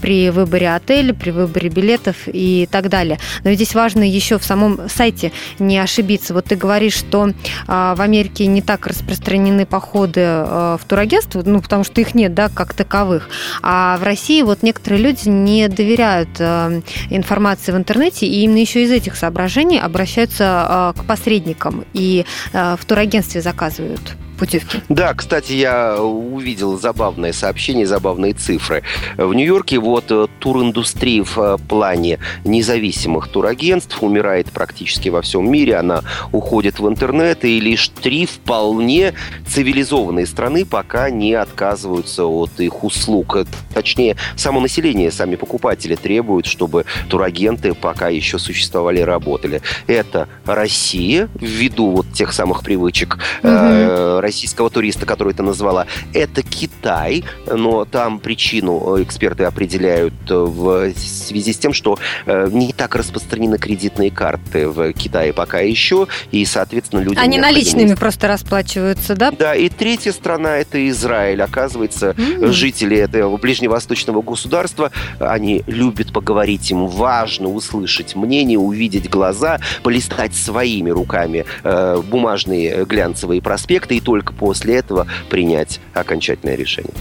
при 0.00 0.30
выборе 0.30 0.74
отеля, 0.74 1.14
при 1.14 1.30
выборе 1.30 1.68
билетов 1.68 2.16
и 2.26 2.68
так 2.70 2.88
далее. 2.88 3.18
Но 3.44 3.52
здесь 3.52 3.74
важно 3.74 4.02
еще 4.02 4.38
в 4.38 4.44
самом 4.44 4.88
сайте 4.88 5.32
не 5.58 5.78
ошибиться. 5.78 6.34
Вот 6.34 6.46
ты 6.46 6.56
говоришь, 6.56 6.94
что 6.94 7.30
в 7.66 8.00
Америке 8.00 8.46
не 8.46 8.62
так 8.62 8.86
распространены 8.86 9.66
походы 9.66 10.20
в 10.20 10.80
турагентство, 10.86 11.42
ну, 11.44 11.60
потому 11.60 11.84
что 11.84 12.00
их 12.00 12.14
нет, 12.14 12.34
да, 12.34 12.48
как 12.48 12.74
таковых. 12.74 13.28
А 13.62 13.96
в 13.98 14.02
России 14.02 14.42
вот 14.42 14.62
некоторые 14.62 15.02
люди 15.02 15.28
не 15.28 15.68
доверяют 15.68 16.28
э, 16.38 16.82
информации 17.10 17.72
в 17.72 17.76
интернете, 17.76 18.23
и 18.24 18.42
именно 18.42 18.58
еще 18.58 18.82
из 18.82 18.90
этих 18.90 19.16
соображений 19.16 19.78
обращаются 19.78 20.94
э, 20.96 21.00
к 21.00 21.04
посредникам 21.04 21.84
и 21.92 22.24
э, 22.52 22.76
в 22.78 22.84
турагентстве 22.84 23.40
заказывают 23.40 24.16
путевки. 24.34 24.80
Да, 24.88 25.14
кстати, 25.14 25.52
я 25.52 26.02
увидел 26.02 26.78
забавное 26.78 27.32
сообщение, 27.32 27.86
забавные 27.86 28.34
цифры. 28.34 28.82
В 29.16 29.32
Нью-Йорке 29.32 29.78
вот 29.78 30.06
э, 30.10 30.26
туриндустрия 30.38 31.24
в 31.24 31.38
э, 31.38 31.56
плане 31.68 32.18
независимых 32.44 33.28
турагентств 33.28 34.02
умирает 34.02 34.50
практически 34.50 35.08
во 35.08 35.22
всем 35.22 35.50
мире. 35.50 35.76
Она 35.76 36.02
уходит 36.32 36.78
в 36.78 36.88
интернет, 36.88 37.44
и 37.44 37.60
лишь 37.60 37.88
три 37.88 38.26
вполне 38.26 39.14
цивилизованные 39.46 40.26
страны 40.26 40.64
пока 40.64 41.10
не 41.10 41.34
отказываются 41.34 42.24
от 42.24 42.58
их 42.58 42.84
услуг. 42.84 43.38
Точнее, 43.72 44.16
само 44.36 44.60
население, 44.60 45.10
сами 45.10 45.36
покупатели 45.36 45.94
требуют, 45.94 46.46
чтобы 46.46 46.84
турагенты 47.08 47.74
пока 47.74 48.08
еще 48.08 48.38
существовали 48.38 49.00
и 49.00 49.04
работали. 49.04 49.62
Это 49.86 50.28
Россия, 50.46 51.28
ввиду 51.34 51.90
вот 51.90 52.12
тех 52.12 52.32
самых 52.32 52.62
привычек 52.62 53.18
угу 53.42 54.23
российского 54.24 54.70
туриста, 54.70 55.06
который 55.06 55.34
ты 55.34 55.42
назвала, 55.42 55.86
это 56.12 56.42
Китай, 56.42 57.24
но 57.46 57.84
там 57.84 58.18
причину 58.18 58.96
э, 58.96 59.02
эксперты 59.02 59.44
определяют 59.44 60.14
э, 60.30 60.34
в 60.34 60.92
связи 60.96 61.52
с 61.52 61.58
тем, 61.58 61.72
что 61.72 61.98
э, 62.26 62.48
не 62.50 62.72
так 62.72 62.94
распространены 62.96 63.58
кредитные 63.58 64.10
карты 64.10 64.68
в 64.68 64.92
Китае 64.94 65.32
пока 65.32 65.60
еще, 65.60 66.06
и, 66.30 66.44
соответственно, 66.46 67.00
люди... 67.00 67.18
Они 67.18 67.38
наличными 67.38 67.94
просто 67.94 68.28
расплачиваются, 68.28 69.14
да? 69.14 69.30
Да, 69.30 69.54
и 69.54 69.68
третья 69.68 70.12
страна– 70.12 70.56
это 70.58 70.88
Израиль. 70.88 71.42
Оказывается, 71.42 72.10
mm-hmm. 72.10 72.50
жители 72.50 72.96
этого 72.96 73.36
ближневосточного 73.36 74.22
государства, 74.22 74.90
они 75.18 75.62
любят 75.66 76.12
поговорить, 76.12 76.70
им 76.70 76.86
важно 76.86 77.48
услышать 77.48 78.16
мнение, 78.16 78.58
увидеть 78.58 79.10
глаза, 79.10 79.60
полистать 79.82 80.34
своими 80.34 80.90
руками 80.90 81.44
э, 81.62 82.02
бумажные 82.08 82.84
глянцевые 82.84 83.42
проспекты 83.42 83.96
и 83.96 84.00
то 84.00 84.13
только 84.14 84.32
после 84.32 84.76
этого 84.76 85.08
принять 85.28 85.80
окончательное 85.92 86.54
решение. 86.54 86.92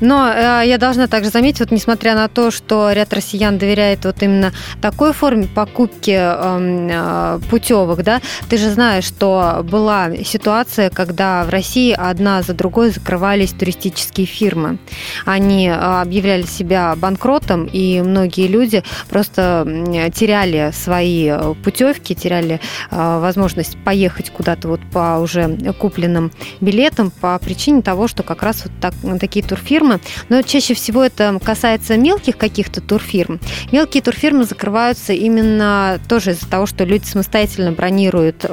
Но 0.00 0.30
э, 0.30 0.64
я 0.66 0.76
должна 0.76 1.06
также 1.06 1.30
заметить, 1.30 1.60
вот 1.60 1.70
несмотря 1.70 2.14
на 2.14 2.28
то, 2.28 2.50
что 2.50 2.92
ряд 2.92 3.14
россиян 3.14 3.56
доверяет 3.56 4.04
вот 4.04 4.22
именно 4.22 4.52
такой 4.82 5.14
форме 5.14 5.46
покупки 5.46 6.10
эм, 6.10 6.88
э, 6.90 7.40
путевок, 7.48 8.02
да, 8.02 8.20
ты 8.50 8.58
же 8.58 8.68
знаешь, 8.68 9.04
что 9.04 9.62
была 9.64 10.14
ситуация, 10.22 10.90
когда 10.90 11.44
в 11.44 11.48
России 11.48 11.96
одна 11.98 12.42
за 12.42 12.52
другой 12.52 12.90
закрывались 12.90 13.52
туристические 13.52 14.26
фирмы. 14.26 14.76
Они 15.24 15.66
э, 15.66 15.72
объявляли 15.72 16.42
себя 16.42 16.94
банкротом, 16.94 17.64
и 17.72 18.02
многие 18.02 18.48
люди 18.48 18.84
просто 19.08 19.66
теряли 20.14 20.72
свои 20.74 21.28
э, 21.30 21.54
путевки, 21.64 22.14
теряли 22.14 22.60
э, 22.90 23.20
возможность 23.20 23.78
поехать 23.82 24.28
куда-то 24.28 24.68
вот 24.68 24.80
по 24.92 25.20
уже 25.20 25.56
купленным 25.78 26.32
билетам 26.60 27.10
по 27.10 27.38
причине 27.38 27.82
того, 27.82 28.08
что 28.08 28.22
как 28.22 28.42
раз 28.42 28.64
вот 28.64 28.72
так, 28.80 28.94
такие 29.20 29.44
турфирмы, 29.44 30.00
но 30.28 30.42
чаще 30.42 30.74
всего 30.74 31.04
это 31.04 31.38
касается 31.42 31.96
мелких 31.96 32.36
каких-то 32.36 32.80
турфирм. 32.80 33.40
Мелкие 33.72 34.02
турфирмы 34.02 34.44
закрываются 34.44 35.12
именно 35.12 36.00
тоже 36.08 36.32
из-за 36.32 36.48
того, 36.48 36.66
что 36.66 36.84
люди 36.84 37.04
самостоятельно 37.04 37.72
бронируют 37.72 38.46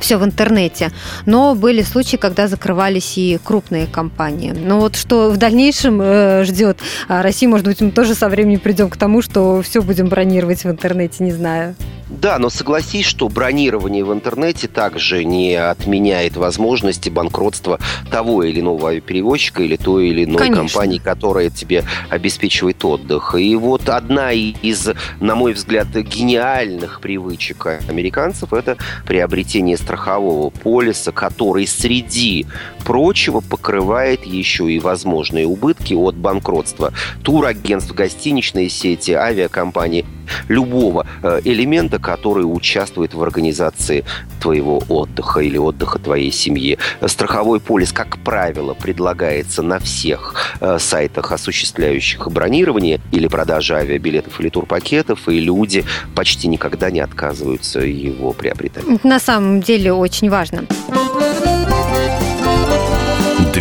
все 0.00 0.16
в 0.16 0.24
интернете. 0.24 0.90
Но 1.26 1.54
были 1.54 1.82
случаи, 1.82 2.16
когда 2.16 2.48
закрывались 2.48 3.18
и 3.18 3.38
крупные 3.42 3.86
компании. 3.86 4.52
Но 4.52 4.80
вот 4.80 4.96
что 4.96 5.30
в 5.30 5.36
дальнейшем 5.36 6.00
э, 6.00 6.44
ждет 6.44 6.78
Россия, 7.08 7.48
может 7.48 7.66
быть, 7.66 7.80
мы 7.80 7.90
тоже 7.90 8.14
со 8.14 8.28
временем 8.28 8.60
придем 8.60 8.90
к 8.90 8.96
тому, 8.96 9.22
что 9.22 9.62
все 9.62 9.82
будем 9.82 10.08
бронировать 10.08 10.64
в 10.64 10.70
интернете, 10.70 11.24
не 11.24 11.32
знаю. 11.32 11.74
Да, 12.08 12.38
но 12.38 12.48
согласись, 12.48 13.04
что 13.04 13.28
бронирование 13.28 14.04
в 14.04 14.12
интернете 14.12 14.66
также 14.66 15.24
не 15.24 15.54
отменяет 15.54 16.36
возможности 16.36 17.10
банкротства 17.10 17.78
того 18.10 18.42
или 18.44 18.60
иного 18.60 19.00
перевозчика 19.00 19.62
или 19.62 19.76
той 19.76 20.08
или 20.08 20.24
иной 20.24 20.38
Конечно. 20.38 20.62
компании, 20.62 20.98
которая 20.98 21.50
тебе 21.50 21.84
обеспечивает 22.08 22.84
отдых. 22.84 23.34
И 23.34 23.54
вот 23.56 23.88
одна 23.88 24.32
из, 24.32 24.88
на 25.20 25.34
мой 25.34 25.52
взгляд, 25.52 25.88
гениальных 25.88 27.00
привычек 27.00 27.66
американцев– 27.88 28.52
это 28.54 28.76
приобретение 29.06 29.76
страхового 29.76 30.50
полиса, 30.50 31.12
который 31.12 31.66
среди 31.66 32.46
прочего 32.88 33.40
покрывает 33.40 34.24
еще 34.24 34.72
и 34.72 34.80
возможные 34.80 35.46
убытки 35.46 35.92
от 35.92 36.16
банкротства 36.16 36.94
турагентств, 37.22 37.92
гостиничной 37.92 38.70
сети, 38.70 39.12
авиакомпаний– 39.12 40.06
любого 40.48 41.06
э, 41.22 41.40
элемента, 41.44 41.98
который 41.98 42.42
участвует 42.42 43.14
в 43.14 43.22
организации 43.22 44.04
твоего 44.40 44.82
отдыха 44.88 45.40
или 45.40 45.58
отдыха 45.58 45.98
твоей 45.98 46.30
семьи. 46.30 46.78
Страховой 47.06 47.60
полис, 47.60 47.92
как 47.92 48.18
правило, 48.18 48.74
предлагается 48.74 49.62
на 49.62 49.78
всех 49.78 50.34
э, 50.60 50.78
сайтах, 50.78 51.32
осуществляющих 51.32 52.30
бронирование 52.30 53.00
или 53.12 53.26
продажу 53.26 53.74
авиабилетов 53.74 54.40
или 54.40 54.48
турпакетов, 54.48 55.28
и 55.28 55.40
люди 55.40 55.84
почти 56.14 56.48
никогда 56.48 56.90
не 56.90 57.00
отказываются 57.00 57.80
его 57.80 58.32
приобретать. 58.32 58.84
На 59.04 59.18
самом 59.18 59.60
деле 59.60 59.92
очень 59.92 60.30
важно. 60.30 60.64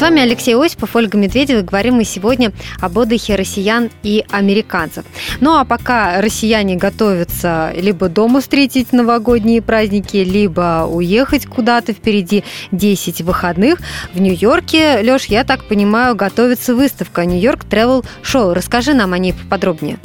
С 0.00 0.02
вами 0.02 0.22
Алексей 0.22 0.56
Осипов, 0.56 0.96
Ольга 0.96 1.18
Медведева. 1.18 1.60
Говорим 1.60 1.96
мы 1.96 2.04
сегодня 2.04 2.52
об 2.80 2.96
отдыхе 2.96 3.34
россиян 3.34 3.90
и 4.02 4.24
американцев. 4.30 5.04
Ну 5.40 5.58
а 5.58 5.66
пока 5.66 6.22
россияне 6.22 6.76
готовятся 6.76 7.74
либо 7.76 8.08
дома 8.08 8.40
встретить 8.40 8.94
новогодние 8.94 9.60
праздники, 9.60 10.16
либо 10.16 10.88
уехать 10.90 11.44
куда-то 11.44 11.92
впереди 11.92 12.44
10 12.72 13.20
выходных, 13.20 13.80
в 14.14 14.20
Нью-Йорке, 14.22 15.00
Леш, 15.02 15.26
я 15.26 15.44
так 15.44 15.64
понимаю, 15.64 16.16
готовится 16.16 16.74
выставка 16.74 17.26
Нью-Йорк 17.26 17.66
Travel 17.66 18.02
Show. 18.22 18.54
Расскажи 18.54 18.94
нам 18.94 19.12
о 19.12 19.18
ней 19.18 19.34
поподробнее. 19.34 19.98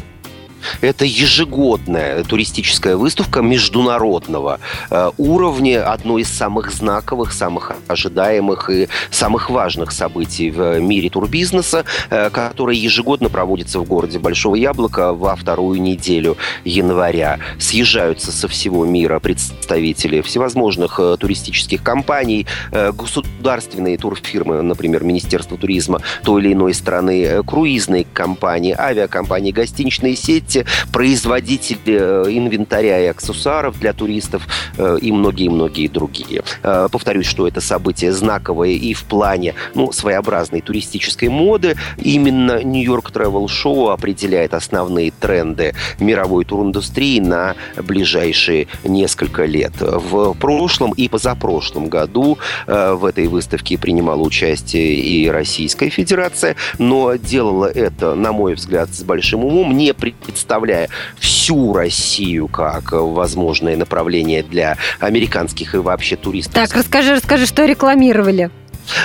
Это 0.82 1.06
ежегодная 1.06 2.24
туристическая 2.24 2.96
выставка 2.98 3.42
международного 3.42 4.60
э, 4.90 5.12
уровня, 5.18 5.92
одно 5.92 6.18
из 6.18 6.30
самых 6.30 6.72
знаковых, 6.72 7.34
самых 7.34 7.72
ожидаемых 7.88 8.70
и 8.70 8.88
самых 9.12 9.50
важных 9.50 9.92
событий 9.92 10.52
в 10.52 10.80
мире 10.80 11.10
турбизнеса, 11.10 11.86
э, 12.10 12.30
которая 12.30 12.76
ежегодно 12.76 13.30
проводится 13.30 13.80
в 13.80 13.84
городе 13.86 14.20
Большого 14.20 14.56
Яблока 14.56 15.14
во 15.14 15.36
вторую 15.36 15.82
неделю 15.82 16.38
января. 16.64 17.40
Съезжаются 17.60 18.32
со 18.32 18.48
всего 18.48 18.86
мира 18.86 19.20
представители 19.20 20.22
всевозможных 20.22 21.00
э, 21.00 21.18
туристических 21.20 21.84
компаний, 21.84 22.46
государственные 22.72 23.98
турфирмы, 23.98 24.62
например, 24.62 25.04
Министерство 25.04 25.58
туризма 25.58 26.02
той 26.24 26.42
или 26.42 26.54
иной 26.54 26.74
страны, 26.74 27.44
круизные 27.44 28.06
компании, 28.14 28.76
авиакомпании, 28.78 29.52
гостиничные 29.52 30.16
сети, 30.16 30.55
сети, 30.56 30.66
производители 30.92 31.80
э, 31.86 32.26
инвентаря 32.30 33.04
и 33.04 33.08
аксессуаров 33.08 33.80
для 33.80 33.94
туристов 33.94 34.48
э, 34.78 34.98
и 35.02 35.12
многие-многие 35.12 35.88
другие. 35.88 36.44
Э, 36.64 36.88
повторюсь, 36.92 37.28
что 37.28 37.48
это 37.48 37.62
событие 37.62 38.12
знаковое 38.12 38.70
и 38.70 38.94
в 38.94 39.04
плане 39.04 39.56
ну, 39.74 39.92
своеобразной 39.92 40.62
туристической 40.62 41.30
моды. 41.30 41.76
Именно 41.98 42.64
Нью-Йорк 42.64 43.12
Travel 43.12 43.48
Show 43.48 43.92
определяет 43.92 44.54
основные 44.54 45.12
тренды 45.12 45.74
мировой 46.00 46.46
туриндустрии 46.46 47.20
на 47.20 47.56
ближайшие 47.78 48.68
несколько 48.84 49.46
лет. 49.46 49.74
В 49.80 50.34
прошлом 50.34 50.92
и 50.92 51.08
позапрошлом 51.08 51.90
году 51.90 52.38
в 52.68 53.06
этой 53.06 53.28
выставке 53.28 53.78
принимала 53.78 54.22
участие 54.22 54.96
и 54.96 55.30
Российская 55.30 55.90
Федерация, 55.90 56.56
но 56.80 57.16
делала 57.16 57.66
это, 57.66 58.16
на 58.16 58.32
мой 58.32 58.54
взгляд, 58.54 58.94
с 58.94 59.04
большим 59.04 59.46
умом, 59.46 59.76
не 59.76 59.94
представляя 59.94 60.45
представляя 60.46 60.90
всю 61.18 61.74
Россию 61.74 62.48
как 62.48 62.92
возможное 62.92 63.76
направление 63.76 64.44
для 64.44 64.78
американских 65.00 65.74
и 65.74 65.78
вообще 65.78 66.16
туристов. 66.16 66.54
Так, 66.54 66.76
расскажи, 66.76 67.16
расскажи, 67.16 67.48
что 67.48 67.66
рекламировали 67.66 68.52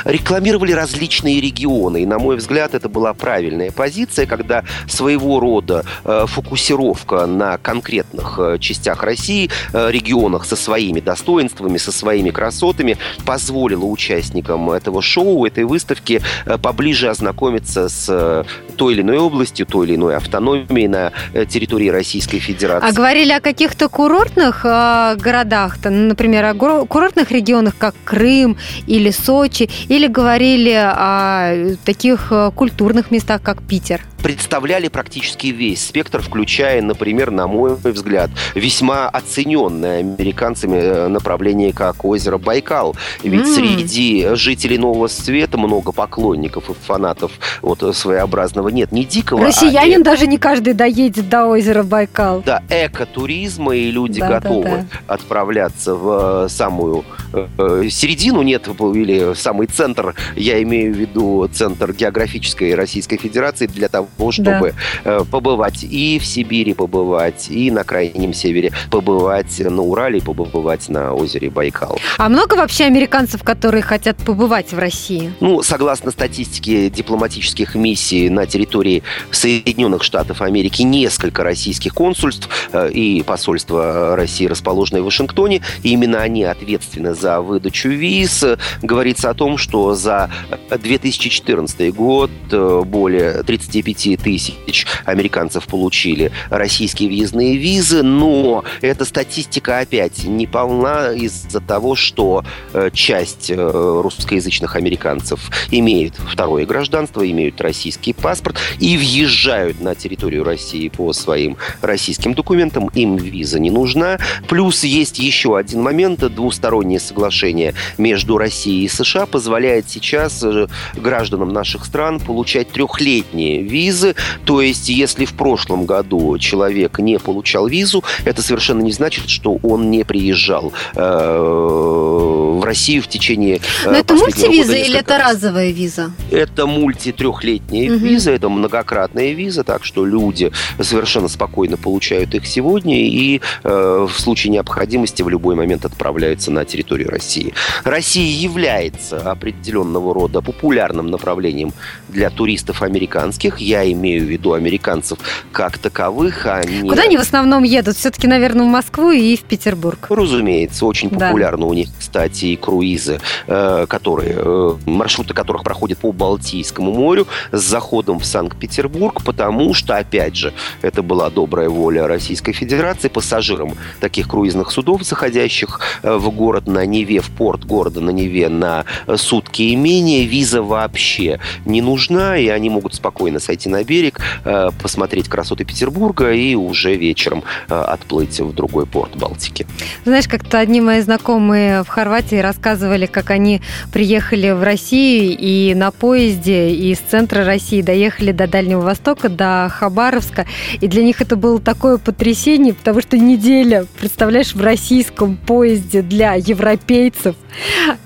рекламировали 0.05 0.73
различные 0.73 1.41
регионы. 1.41 2.03
И, 2.03 2.07
на 2.07 2.19
мой 2.19 2.37
взгляд, 2.37 2.75
это 2.75 2.89
была 2.89 3.15
правильная 3.15 3.71
позиция, 3.71 4.27
когда 4.27 4.65
своего 4.87 5.41
рода 5.41 5.85
э, 6.05 6.25
фокусировка 6.27 7.27
на 7.27 7.59
конкретных 7.59 8.39
э, 8.39 8.59
частях 8.59 9.03
России, 9.03 9.51
э, 9.73 9.91
регионах 9.91 10.45
со 10.45 10.57
своими 10.57 11.01
достоинствами, 11.01 11.79
со 11.79 11.93
своими 11.93 12.31
красотами 12.31 12.99
позволила 13.25 13.85
участникам 13.85 14.71
этого 14.71 15.03
шоу, 15.03 15.47
этой 15.47 15.65
выставки 15.65 16.23
поближе 16.63 17.09
ознакомиться 17.09 17.89
с 17.89 18.45
той 18.77 18.95
или 18.95 19.03
иной 19.03 19.19
областью, 19.19 19.67
той 19.67 19.87
или 19.87 19.95
иной 19.97 20.17
автономией 20.17 20.89
на 20.89 21.13
территории 21.47 21.89
Российской 21.89 22.39
Федерации. 22.39 22.89
А 22.89 22.93
говорили 22.93 23.33
о 23.33 23.41
каких-то 23.41 23.89
курортных 23.89 24.63
городах, 24.63 25.79
например, 25.85 26.45
о 26.45 26.55
курортных 26.55 27.31
регионах, 27.31 27.75
как 27.79 27.95
Крым 28.05 28.57
или 28.87 29.11
Сочи, 29.11 29.70
или 29.89 30.07
говорили 30.07 30.75
о 30.75 31.77
таких 31.85 32.29
э, 32.31 32.51
культурных 32.55 33.11
местах, 33.11 33.43
как 33.43 33.63
Питер? 33.63 34.01
Представляли 34.23 34.89
практически 34.89 35.49
весь 35.49 35.85
спектр, 35.87 36.21
включая, 36.23 36.83
например, 36.83 37.31
на 37.31 37.47
мой 37.47 37.77
взгляд, 37.77 38.31
весьма 38.55 39.09
оцененное 39.09 40.01
американцами 40.01 40.77
э, 40.77 41.09
направление, 41.09 41.73
как 41.73 42.05
озеро 42.05 42.39
Байкал. 42.39 42.97
Ведь 43.23 43.47
mm. 43.47 43.55
среди 43.55 44.29
жителей 44.35 44.79
Нового 44.79 45.09
Света 45.09 45.59
много 45.59 45.93
поклонников 45.93 46.71
и 46.71 46.75
фанатов 46.75 47.33
вот 47.63 47.81
своеобразного 47.97 48.69
нет, 48.69 48.93
не 48.93 49.05
дикого. 49.05 49.45
Россиянин 49.45 50.03
а 50.03 50.05
даже 50.05 50.27
не 50.27 50.39
каждый 50.39 50.75
доедет 50.75 51.29
до 51.29 51.47
озера 51.47 51.83
Байкал. 51.83 52.43
Да, 52.45 52.63
экотуризма, 52.69 53.75
и 53.75 53.91
люди 53.91 54.21
да, 54.21 54.41
готовы 54.41 54.65
да, 54.65 54.77
да. 54.77 55.15
отправляться 55.15 55.95
в 55.95 56.45
э, 56.45 56.49
самую 56.49 57.05
э, 57.33 57.89
середину, 57.91 58.43
нет, 58.43 58.69
или 58.69 59.35
самый 59.35 59.67
центр, 59.67 60.15
я 60.37 60.63
имею 60.63 60.95
в 60.95 60.97
виду 60.97 61.49
центр 61.53 61.93
географической 61.93 62.75
Российской 62.75 63.17
Федерации 63.17 63.67
для 63.67 63.89
того, 63.89 64.09
того, 64.17 64.33
чтобы 64.33 64.75
да. 65.05 65.21
Э, 65.21 65.25
побывать 65.31 65.83
и 65.83 66.19
в 66.19 66.27
Сибири 66.27 66.75
побывать, 66.75 67.49
и 67.51 67.71
на 67.71 67.85
Крайнем 67.85 68.33
Севере 68.33 68.73
побывать, 68.91 69.59
на 69.61 69.83
Урале 69.83 70.21
побывать 70.21 70.89
на 70.89 71.15
озере 71.15 71.51
Байкал. 71.51 71.99
А 72.19 72.29
много 72.29 72.55
вообще 72.55 72.85
американцев, 72.85 73.43
которые 73.43 73.83
хотят 73.83 74.17
побывать 74.19 74.73
в 74.73 74.79
России? 74.79 75.33
Ну, 75.41 75.63
согласно 75.63 76.11
статистике 76.11 76.91
дипломатических 76.91 77.75
миссий 77.75 78.29
на 78.29 78.47
территории 78.47 79.03
Соединенных 79.31 80.03
Штатов 80.03 80.43
Америки, 80.43 80.83
несколько 80.83 81.43
российских 81.43 81.95
консульств 81.95 82.49
э, 82.73 82.91
и 82.91 83.23
посольства 83.23 84.17
России, 84.17 84.47
расположенные 84.47 85.03
в 85.03 85.07
Вашингтоне, 85.07 85.63
и 85.83 85.91
именно 85.91 86.21
они 86.21 86.45
ответственны 86.45 87.15
за 87.15 87.41
выдачу 87.41 87.89
виз. 87.89 88.45
Говорится 88.83 89.31
о 89.31 89.35
том, 89.35 89.57
что 89.57 89.95
за 89.95 90.31
2014 90.71 91.95
год 91.95 92.31
э, 92.51 92.83
более 92.85 93.43
35 93.43 94.00
10 94.01 94.23
тысяч 94.23 94.87
американцев 95.05 95.67
получили 95.67 96.33
российские 96.49 97.09
въездные 97.09 97.57
визы, 97.57 98.03
но 98.03 98.65
эта 98.81 99.05
статистика 99.05 99.81
опять 99.81 100.25
не 100.25 100.47
полна 100.47 101.13
из-за 101.13 101.61
того, 101.61 101.95
что 101.97 102.45
э, 102.73 102.91
часть 102.93 103.51
э, 103.51 103.55
русскоязычных 104.03 104.77
американцев 104.77 105.51
имеют 105.71 106.15
второе 106.17 106.67
гражданство, 106.67 107.29
имеют 107.29 107.61
российский 107.61 108.13
паспорт 108.13 108.57
и 108.79 108.97
въезжают 108.97 109.81
на 109.81 109.95
территорию 109.95 110.45
России 110.45 110.89
по 110.89 111.13
своим 111.13 111.57
российским 111.83 112.35
документам, 112.35 112.89
им 112.95 113.17
виза 113.17 113.59
не 113.59 113.71
нужна. 113.71 114.19
Плюс 114.49 114.85
есть 114.85 115.19
еще 115.19 115.57
один 115.57 115.83
момент, 115.83 116.21
двустороннее 116.21 117.01
соглашение 117.01 117.75
между 117.99 118.39
Россией 118.39 118.85
и 118.85 118.89
США 118.89 119.27
позволяет 119.27 119.89
сейчас 119.89 120.43
э, 120.43 120.67
гражданам 120.95 121.53
наших 121.53 121.85
стран 121.85 122.21
получать 122.21 122.71
трехлетние 122.71 123.63
визы 123.63 123.90
визы. 123.91 124.15
То 124.45 124.61
есть, 124.61 124.89
если 124.89 125.25
в 125.25 125.35
прошлом 125.35 125.87
году 125.87 126.39
человек 126.39 126.99
не 126.99 127.19
получал 127.19 127.67
визу, 127.67 128.05
это 128.25 128.43
совершенно 128.43 128.83
не 128.83 128.93
значит, 128.93 129.29
что 129.29 129.59
он 129.63 129.91
не 129.91 130.05
приезжал 130.05 130.73
э, 130.95 131.01
в 131.01 132.65
Россию 132.65 133.03
в 133.03 133.09
течение 133.09 133.57
э, 133.57 133.91
Но 133.91 133.93
это 133.93 134.15
мультивиза 134.15 134.75
или 134.75 134.99
это 134.99 135.19
разовая 135.19 135.73
виза? 135.73 136.13
Это 136.31 136.67
мульти-трехлетняя 136.67 137.91
угу. 137.91 138.05
виза, 138.05 138.31
это 138.31 138.49
многократная 138.49 139.33
виза, 139.33 139.65
так 139.65 139.85
что 139.85 140.05
люди 140.05 140.53
совершенно 140.81 141.29
спокойно 141.29 141.77
получают 141.77 142.35
их 142.35 142.47
сегодня 142.47 143.01
и 143.01 143.41
э, 143.65 144.07
в 144.09 144.21
случае 144.21 144.53
необходимости 144.53 145.23
в 145.23 145.29
любой 145.29 145.55
момент 145.55 145.85
отправляются 145.85 146.51
на 146.51 146.65
территорию 146.65 147.11
России. 147.11 147.55
Россия 147.85 148.41
является 148.41 149.19
определенного 149.19 150.15
рода 150.15 150.41
популярным 150.41 151.09
направлением 151.09 151.73
для 152.09 152.31
туристов 152.31 152.83
американских. 152.83 153.59
Я 153.59 153.80
я 153.83 153.93
имею 153.93 154.25
в 154.25 154.29
виду 154.29 154.53
американцев 154.53 155.19
как 155.53 155.79
таковых, 155.79 156.47
а 156.47 156.63
не... 156.65 156.89
Куда 156.89 157.03
они 157.03 157.17
в 157.17 157.21
основном 157.21 157.63
едут? 157.63 157.97
Все-таки, 157.97 158.27
наверное, 158.27 158.67
в 158.67 158.69
Москву 158.69 159.11
и 159.11 159.37
в 159.37 159.43
Петербург. 159.43 160.07
Разумеется, 160.09 160.87
очень 160.87 161.11
популярны 161.11 161.63
да. 161.63 161.67
у 161.67 161.75
них, 161.75 161.89
кстати, 161.99 162.47
и 162.47 162.57
круизы, 162.57 163.21
э, 163.47 163.87
которые, 163.89 164.35
э, 164.37 164.77
маршруты 164.87 165.35
которых 165.35 165.63
проходят 165.65 165.99
по 165.99 166.13
Балтийскому 166.13 166.93
морю 166.93 167.27
с 167.53 167.63
заходом 167.63 168.21
в 168.21 168.27
Санкт-Петербург, 168.27 169.23
потому 169.25 169.75
что, 169.75 169.97
опять 169.97 170.37
же, 170.37 170.53
это 170.83 171.03
была 171.03 171.31
добрая 171.31 171.69
воля 171.69 172.07
Российской 172.07 172.53
Федерации 172.53 173.09
пассажирам 173.09 173.75
таких 174.01 174.29
круизных 174.29 174.71
судов, 174.71 175.03
заходящих 175.03 175.81
э, 176.03 176.15
в 176.15 176.31
город 176.31 176.67
на 176.67 176.85
Неве, 176.87 177.21
в 177.21 177.31
порт 177.31 177.65
города 177.65 178.01
на 178.01 178.11
Неве 178.11 178.49
на 178.49 178.85
сутки 179.17 179.63
и 179.63 179.77
менее, 179.77 180.25
виза 180.25 180.63
вообще 180.63 181.41
не 181.65 181.81
нужна, 181.81 182.37
и 182.37 182.49
они 182.49 182.71
могут 182.71 182.95
спокойно 182.95 183.41
сойти 183.41 183.70
на 183.71 183.85
берег, 183.85 184.21
э, 184.45 184.69
посмотреть 184.83 185.29
красоты 185.29 185.65
Петербурга 185.65 186.33
и 186.33 186.55
уже 186.55 186.95
вечером 186.97 187.45
э, 187.69 187.75
отплыть 187.75 188.39
в 188.41 188.53
другой 188.53 188.87
порт 188.87 189.17
Балтики. 189.17 189.67
Знаешь, 190.05 190.29
как-то 190.29 190.59
одни 190.59 190.81
мои 190.81 191.01
знакомые 191.01 191.83
в 191.83 191.89
Хорватии 191.89 192.37
рассказывали, 192.37 193.07
как 193.07 193.31
они 193.31 193.63
приехали 193.93 194.51
в 194.51 194.63
Россию 194.63 195.37
и 195.39 195.75
на 195.75 195.91
поезде 195.91 196.71
из 196.71 196.99
центра 196.99 197.45
России 197.45 197.83
доехали 197.83 198.33
до 198.33 198.47
Дальнего 198.47 198.81
Востока, 198.81 199.29
до 199.29 199.69
Хабаровска. 199.71 200.47
И 200.81 200.89
для 200.89 201.03
них 201.03 201.21
это 201.21 201.37
было 201.37 201.61
такое 201.61 201.99
потрясение, 201.99 202.75
потому 202.75 203.01
что 203.01 203.17
неделя, 203.19 203.87
представляешь, 203.99 204.55
в 204.55 204.63
российском 204.63 205.37
поезде 205.37 206.03
для 206.03 206.35
европейцев. 206.35 207.37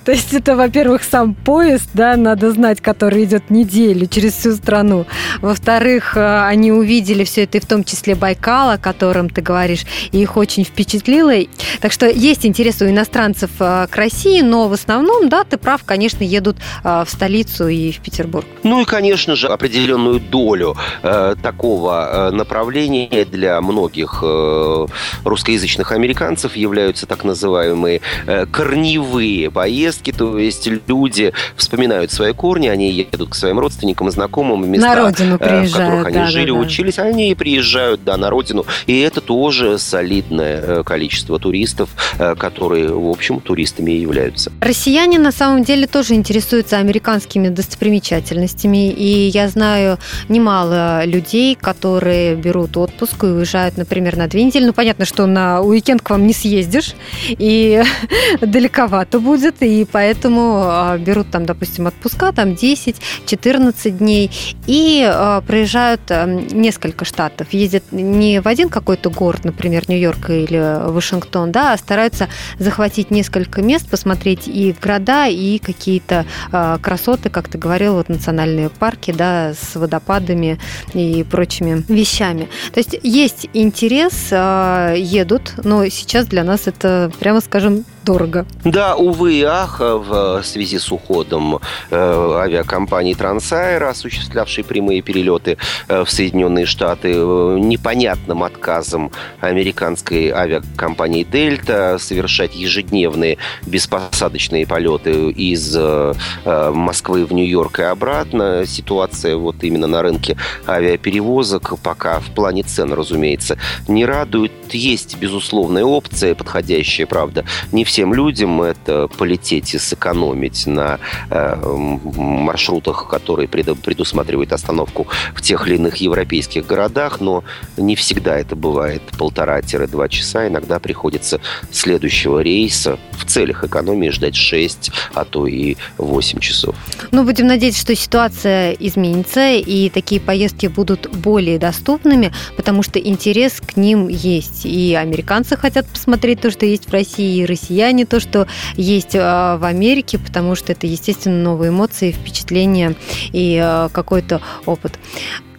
То 0.04 0.12
есть 0.12 0.32
это, 0.34 0.56
во-первых, 0.56 1.02
сам 1.02 1.34
поезд, 1.34 1.88
да, 1.94 2.16
надо 2.16 2.50
знать, 2.52 2.80
который 2.80 3.24
идет 3.24 3.50
неделю 3.50 4.06
через 4.06 4.34
всю 4.34 4.52
страну. 4.52 5.06
Во-вторых, 5.54 6.16
э, 6.16 6.46
они 6.48 6.72
увидели 6.72 7.22
все 7.22 7.44
это, 7.44 7.58
и 7.58 7.60
в 7.60 7.66
том 7.66 7.84
числе 7.84 8.16
Байкал, 8.16 8.70
о 8.70 8.76
котором 8.76 9.30
ты 9.30 9.40
говоришь, 9.40 9.84
и 10.10 10.20
их 10.20 10.36
очень 10.36 10.64
впечатлило. 10.64 11.32
Так 11.80 11.92
что 11.92 12.08
есть 12.08 12.44
интерес 12.44 12.82
у 12.82 12.86
иностранцев 12.86 13.50
э, 13.60 13.86
к 13.88 13.96
России, 13.96 14.40
но 14.40 14.66
в 14.66 14.72
основном, 14.72 15.28
да, 15.28 15.44
ты 15.44 15.56
прав, 15.56 15.84
конечно, 15.84 16.24
едут 16.24 16.56
э, 16.82 17.04
в 17.06 17.08
столицу 17.08 17.68
и 17.68 17.92
в 17.92 18.00
Петербург. 18.00 18.44
Ну 18.64 18.82
и, 18.82 18.84
конечно 18.84 19.36
же, 19.36 19.46
определенную 19.46 20.18
долю 20.18 20.76
э, 21.04 21.36
такого 21.40 22.30
направления 22.32 23.24
для 23.24 23.60
многих 23.60 24.24
э, 24.24 24.86
русскоязычных 25.24 25.92
американцев 25.92 26.56
являются 26.56 27.06
так 27.06 27.22
называемые 27.22 28.00
э, 28.26 28.46
корневые 28.46 29.52
поездки, 29.52 30.10
то 30.10 30.36
есть 30.36 30.68
люди 30.88 31.32
вспоминают 31.56 32.10
свои 32.10 32.32
корни, 32.32 32.66
они 32.66 32.90
едут 32.90 33.30
к 33.30 33.34
своим 33.36 33.60
родственникам 33.60 34.08
и 34.08 34.10
знакомым 34.10 34.62
в 34.62 34.66
места, 34.66 35.12
в 35.44 35.72
которых 35.72 36.06
они 36.06 36.16
да, 36.16 36.26
жили, 36.26 36.50
да, 36.50 36.52
учились, 36.54 36.98
они 36.98 37.30
и 37.30 37.34
приезжают, 37.34 38.04
да, 38.04 38.16
на 38.16 38.30
родину. 38.30 38.66
И 38.86 39.00
это 39.00 39.20
тоже 39.20 39.78
солидное 39.78 40.60
э, 40.60 40.82
количество 40.84 41.38
туристов, 41.38 41.90
э, 42.18 42.34
которые, 42.34 42.88
в 42.88 43.08
общем, 43.08 43.40
туристами 43.40 43.92
и 43.92 44.00
являются. 44.00 44.52
Россияне 44.60 45.18
на 45.18 45.32
самом 45.32 45.64
деле 45.64 45.86
тоже 45.86 46.14
интересуются 46.14 46.78
американскими 46.78 47.48
достопримечательностями. 47.48 48.90
И 48.90 49.28
я 49.28 49.48
знаю 49.48 49.98
немало 50.28 51.04
людей, 51.04 51.54
которые 51.54 52.34
берут 52.36 52.76
отпуск 52.76 53.24
и 53.24 53.26
уезжают, 53.26 53.76
например, 53.76 54.16
на 54.16 54.26
две 54.26 54.44
недели. 54.44 54.66
Ну, 54.66 54.72
понятно, 54.72 55.04
что 55.04 55.26
на 55.26 55.60
уикенд 55.60 56.02
к 56.02 56.10
вам 56.10 56.26
не 56.26 56.32
съездишь, 56.32 56.94
и 57.28 57.82
далековато 58.40 59.20
будет, 59.20 59.62
и 59.62 59.86
поэтому 59.90 60.62
а, 60.64 60.98
берут 60.98 61.30
там, 61.30 61.46
допустим, 61.46 61.86
отпуска, 61.86 62.32
там 62.32 62.50
10-14 62.50 63.90
дней, 63.90 64.30
и 64.66 65.02
э, 65.06 65.23
проезжают 65.46 66.02
э, 66.08 66.26
несколько 66.52 67.04
штатов. 67.04 67.52
Ездят 67.52 67.84
не 67.92 68.40
в 68.40 68.46
один 68.46 68.68
какой-то 68.68 69.10
город, 69.10 69.44
например, 69.44 69.84
Нью-Йорк 69.88 70.30
или 70.30 70.90
Вашингтон, 70.90 71.52
да, 71.52 71.72
а 71.72 71.78
стараются 71.78 72.28
захватить 72.58 73.10
несколько 73.10 73.62
мест, 73.62 73.88
посмотреть 73.88 74.46
и 74.46 74.74
города, 74.80 75.26
и 75.26 75.58
какие-то 75.58 76.26
э, 76.52 76.78
красоты, 76.80 77.30
как 77.30 77.48
ты 77.48 77.58
говорил, 77.58 77.94
вот 77.94 78.08
национальные 78.08 78.70
парки, 78.70 79.12
да, 79.12 79.54
с 79.54 79.76
водопадами 79.76 80.58
и 80.92 81.24
прочими 81.24 81.84
вещами. 81.88 82.48
То 82.72 82.80
есть 82.80 82.96
есть 83.02 83.48
интерес, 83.52 84.28
э, 84.30 84.94
едут, 84.98 85.54
но 85.64 85.86
сейчас 85.88 86.26
для 86.26 86.44
нас 86.44 86.66
это, 86.66 87.10
прямо 87.18 87.40
скажем, 87.40 87.84
дорого. 88.04 88.46
Да, 88.64 88.96
увы 88.96 89.34
и 89.34 89.42
ах, 89.42 89.80
в 89.80 90.42
связи 90.42 90.78
с 90.78 90.92
уходом 90.92 91.60
э, 91.90 91.96
авиакомпании 91.96 93.14
Трансайра, 93.14 93.90
осуществлявшей 93.90 94.64
прямые 94.64 95.02
перелеты 95.02 95.56
э, 95.88 96.04
в 96.04 96.10
Соединенные 96.10 96.66
Штаты, 96.66 97.12
э, 97.14 97.58
непонятным 97.58 98.42
отказом 98.42 99.10
американской 99.40 100.30
авиакомпании 100.30 101.24
Дельта 101.24 101.96
совершать 101.98 102.54
ежедневные 102.54 103.38
беспосадочные 103.66 104.66
полеты 104.66 105.30
из 105.30 105.74
э, 105.76 106.14
э, 106.44 106.70
Москвы 106.70 107.24
в 107.24 107.32
Нью-Йорк 107.32 107.80
и 107.80 107.82
обратно. 107.82 108.64
Ситуация 108.66 109.36
вот 109.36 109.56
именно 109.62 109.86
на 109.86 110.02
рынке 110.02 110.36
авиаперевозок 110.66 111.78
пока 111.82 112.20
в 112.20 112.26
плане 112.34 112.62
цен, 112.62 112.92
разумеется, 112.92 113.58
не 113.88 114.04
радует. 114.04 114.52
Есть 114.70 115.16
безусловная 115.18 115.84
опция, 115.84 116.34
подходящая, 116.34 117.06
правда, 117.06 117.44
не 117.72 117.84
всем 117.94 118.12
людям 118.12 118.60
это 118.60 119.06
полететь 119.06 119.72
и 119.72 119.78
сэкономить 119.78 120.66
на 120.66 120.98
э, 121.30 121.56
маршрутах, 121.64 123.06
которые 123.08 123.46
предусматривают 123.46 124.52
остановку 124.52 125.06
в 125.32 125.40
тех 125.40 125.68
или 125.68 125.76
иных 125.76 125.98
европейских 125.98 126.66
городах, 126.66 127.20
но 127.20 127.44
не 127.76 127.94
всегда 127.94 128.36
это 128.36 128.56
бывает 128.56 129.00
полтора-два 129.16 130.08
часа. 130.08 130.48
Иногда 130.48 130.80
приходится 130.80 131.40
следующего 131.70 132.40
рейса 132.40 132.98
в 133.12 133.26
целях 133.26 133.62
экономии 133.62 134.08
ждать 134.08 134.34
6, 134.34 134.90
а 135.14 135.24
то 135.24 135.46
и 135.46 135.76
8 135.98 136.40
часов. 136.40 136.74
Ну, 137.12 137.22
будем 137.22 137.46
надеяться, 137.46 137.80
что 137.80 137.94
ситуация 137.94 138.72
изменится, 138.72 139.52
и 139.52 139.88
такие 139.88 140.20
поездки 140.20 140.66
будут 140.66 141.08
более 141.14 141.60
доступными, 141.60 142.32
потому 142.56 142.82
что 142.82 142.98
интерес 142.98 143.60
к 143.60 143.76
ним 143.76 144.08
есть. 144.08 144.66
И 144.66 144.96
американцы 144.96 145.56
хотят 145.56 145.86
посмотреть 145.86 146.40
то, 146.40 146.50
что 146.50 146.66
есть 146.66 146.88
в 146.88 146.92
России, 146.92 147.42
и 147.42 147.46
россияне 147.46 147.83
не 147.92 148.04
то, 148.04 148.20
что 148.20 148.46
есть 148.74 149.14
а, 149.14 149.56
в 149.56 149.64
Америке, 149.64 150.18
потому 150.18 150.54
что 150.54 150.72
это, 150.72 150.86
естественно, 150.86 151.42
новые 151.42 151.70
эмоции, 151.70 152.12
впечатления 152.12 152.94
и 153.32 153.60
а, 153.62 153.88
какой-то 153.88 154.40
опыт. 154.66 154.98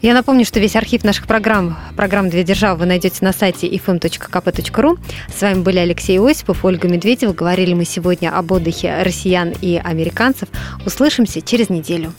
Я 0.02 0.14
напомню, 0.14 0.46
что 0.46 0.60
весь 0.60 0.76
архив 0.76 1.04
наших 1.04 1.26
программ, 1.26 1.78
программ 1.96 2.30
«Две 2.30 2.44
державы» 2.44 2.82
вы 2.82 2.86
найдете 2.86 3.26
на 3.26 3.34
сайте 3.34 3.68
ifm.kp.ru. 3.68 5.00
С 5.36 5.42
вами 5.42 5.62
были 5.62 5.80
Алексей 5.80 6.20
Осипов, 6.20 6.64
Ольга 6.64 6.88
Медведева. 6.88 7.34
Говорили 7.34 7.74
мы 7.74 7.86
сегодня 7.86 8.30
об 8.30 8.52
отдыхе 8.52 9.02
россиян 9.02 9.54
и 9.62 9.82
американцев. 9.84 10.50
Услышимся 10.86 11.42
через 11.42 11.70
неделю. 11.70 12.14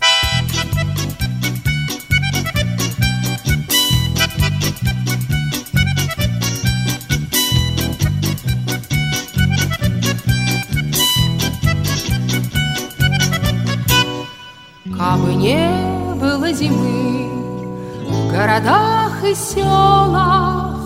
Городах 18.36 19.24
и 19.24 19.34
селах, 19.34 20.76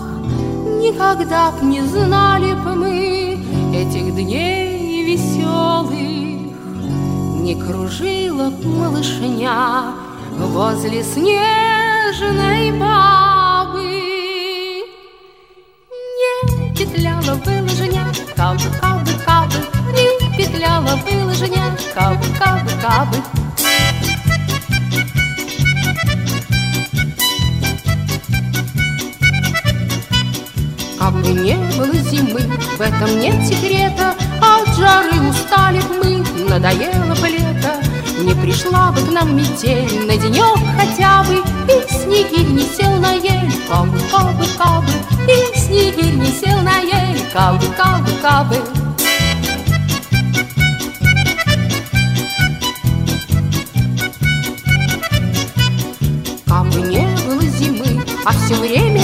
Никогда 0.83 1.51
б 1.51 1.65
не 1.65 1.81
знали 1.81 2.53
б 2.53 2.75
мы 2.75 3.37
этих 3.75 4.15
дней 4.15 5.03
веселых, 5.05 5.91
Не 7.43 7.55
кружила 7.55 8.49
б 8.49 8.67
малышня 8.67 9.93
возле 10.37 11.03
снежной 11.03 12.71
бабы. 12.79 13.83
Не 16.19 16.73
петляла 16.77 17.35
бы 17.43 17.51
лыжня, 17.65 18.05
кабы, 18.35 18.67
кабы, 18.81 19.11
кабы, 19.25 19.59
Не 19.97 20.37
петляла 20.37 20.95
бы 21.03 21.25
лыжня, 21.25 21.65
кабы, 21.93 22.25
кабы, 22.39 22.71
кабы. 22.81 23.17
Кабы 31.11 31.31
не 31.31 31.55
было 31.77 31.93
зимы, 31.93 32.39
в 32.77 32.81
этом 32.81 33.19
нет 33.19 33.45
секрета, 33.45 34.15
От 34.41 34.73
жары 34.77 35.11
устали 35.29 35.81
мы, 36.01 36.23
надоело 36.47 37.13
бы 37.15 37.27
лето, 37.27 37.75
Не 38.17 38.33
пришла 38.33 38.93
бы 38.93 39.01
к 39.01 39.11
нам 39.11 39.35
метель 39.35 40.05
на 40.07 40.15
денек 40.15 40.57
хотя 40.77 41.23
бы, 41.23 41.43
И 41.67 41.93
снегирь 41.93 42.47
не 42.47 42.63
сел 42.63 42.95
на 42.95 43.11
ель, 43.11 43.51
кабы, 43.67 43.99
кабы, 44.09 44.45
кабы, 44.57 44.91
И 45.27 45.59
снегирь 45.59 46.13
не 46.13 46.31
сел 46.31 46.61
на 46.61 46.79
ель, 46.79 47.21
кабы, 47.33 47.65
кабы, 47.75 48.11
кабы. 48.21 48.55
Кабы 48.55 48.81
а 58.23 58.31
все 58.33 58.55
время 58.55 59.00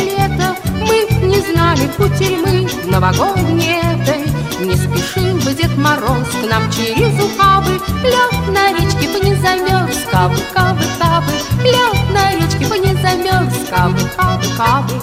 знали 1.52 1.88
кутерьмы 1.98 2.68
новогодней 2.86 3.80
этой. 3.80 4.26
Не 4.66 4.76
спешил 4.76 5.38
бы 5.38 5.54
Дед 5.54 5.76
Мороз 5.78 6.28
к 6.41 6.50
нам 6.50 6.70
через 6.72 7.14
ухабы. 7.24 7.80
Лед 8.04 8.48
на 8.50 8.74
речке 8.74 9.08
бы 9.08 9.20
не 9.20 9.36
замерз, 9.36 9.98
кабы, 10.12 10.38
кабы, 10.54 10.84
кабы. 11.00 11.32
Лед 11.64 12.12
на 12.12 12.36
речке 12.36 12.68
бы 12.68 12.78
не 12.80 12.93
замерз, 13.02 13.54
кабы, 13.70 14.00
кабы, 14.16 14.45
кабы. 14.58 15.02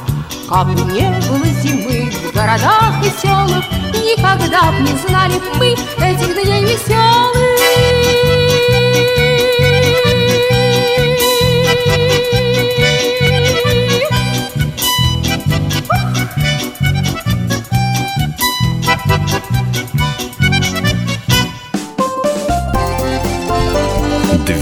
Кабы 0.49 0.75
не 0.93 1.09
было 1.29 1.47
зимы 1.63 2.11
в 2.11 2.35
городах 2.35 2.95
и 3.03 3.27
селах 3.27 3.65
Никогда 3.95 4.73
б 4.73 4.81
не 4.81 4.95
знали 5.09 5.41
мы 5.59 5.69
этих 5.69 6.35
дней 6.35 6.65
веселых 6.65 7.44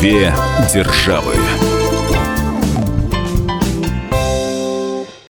Две 0.02 0.34
державы. 0.74 1.71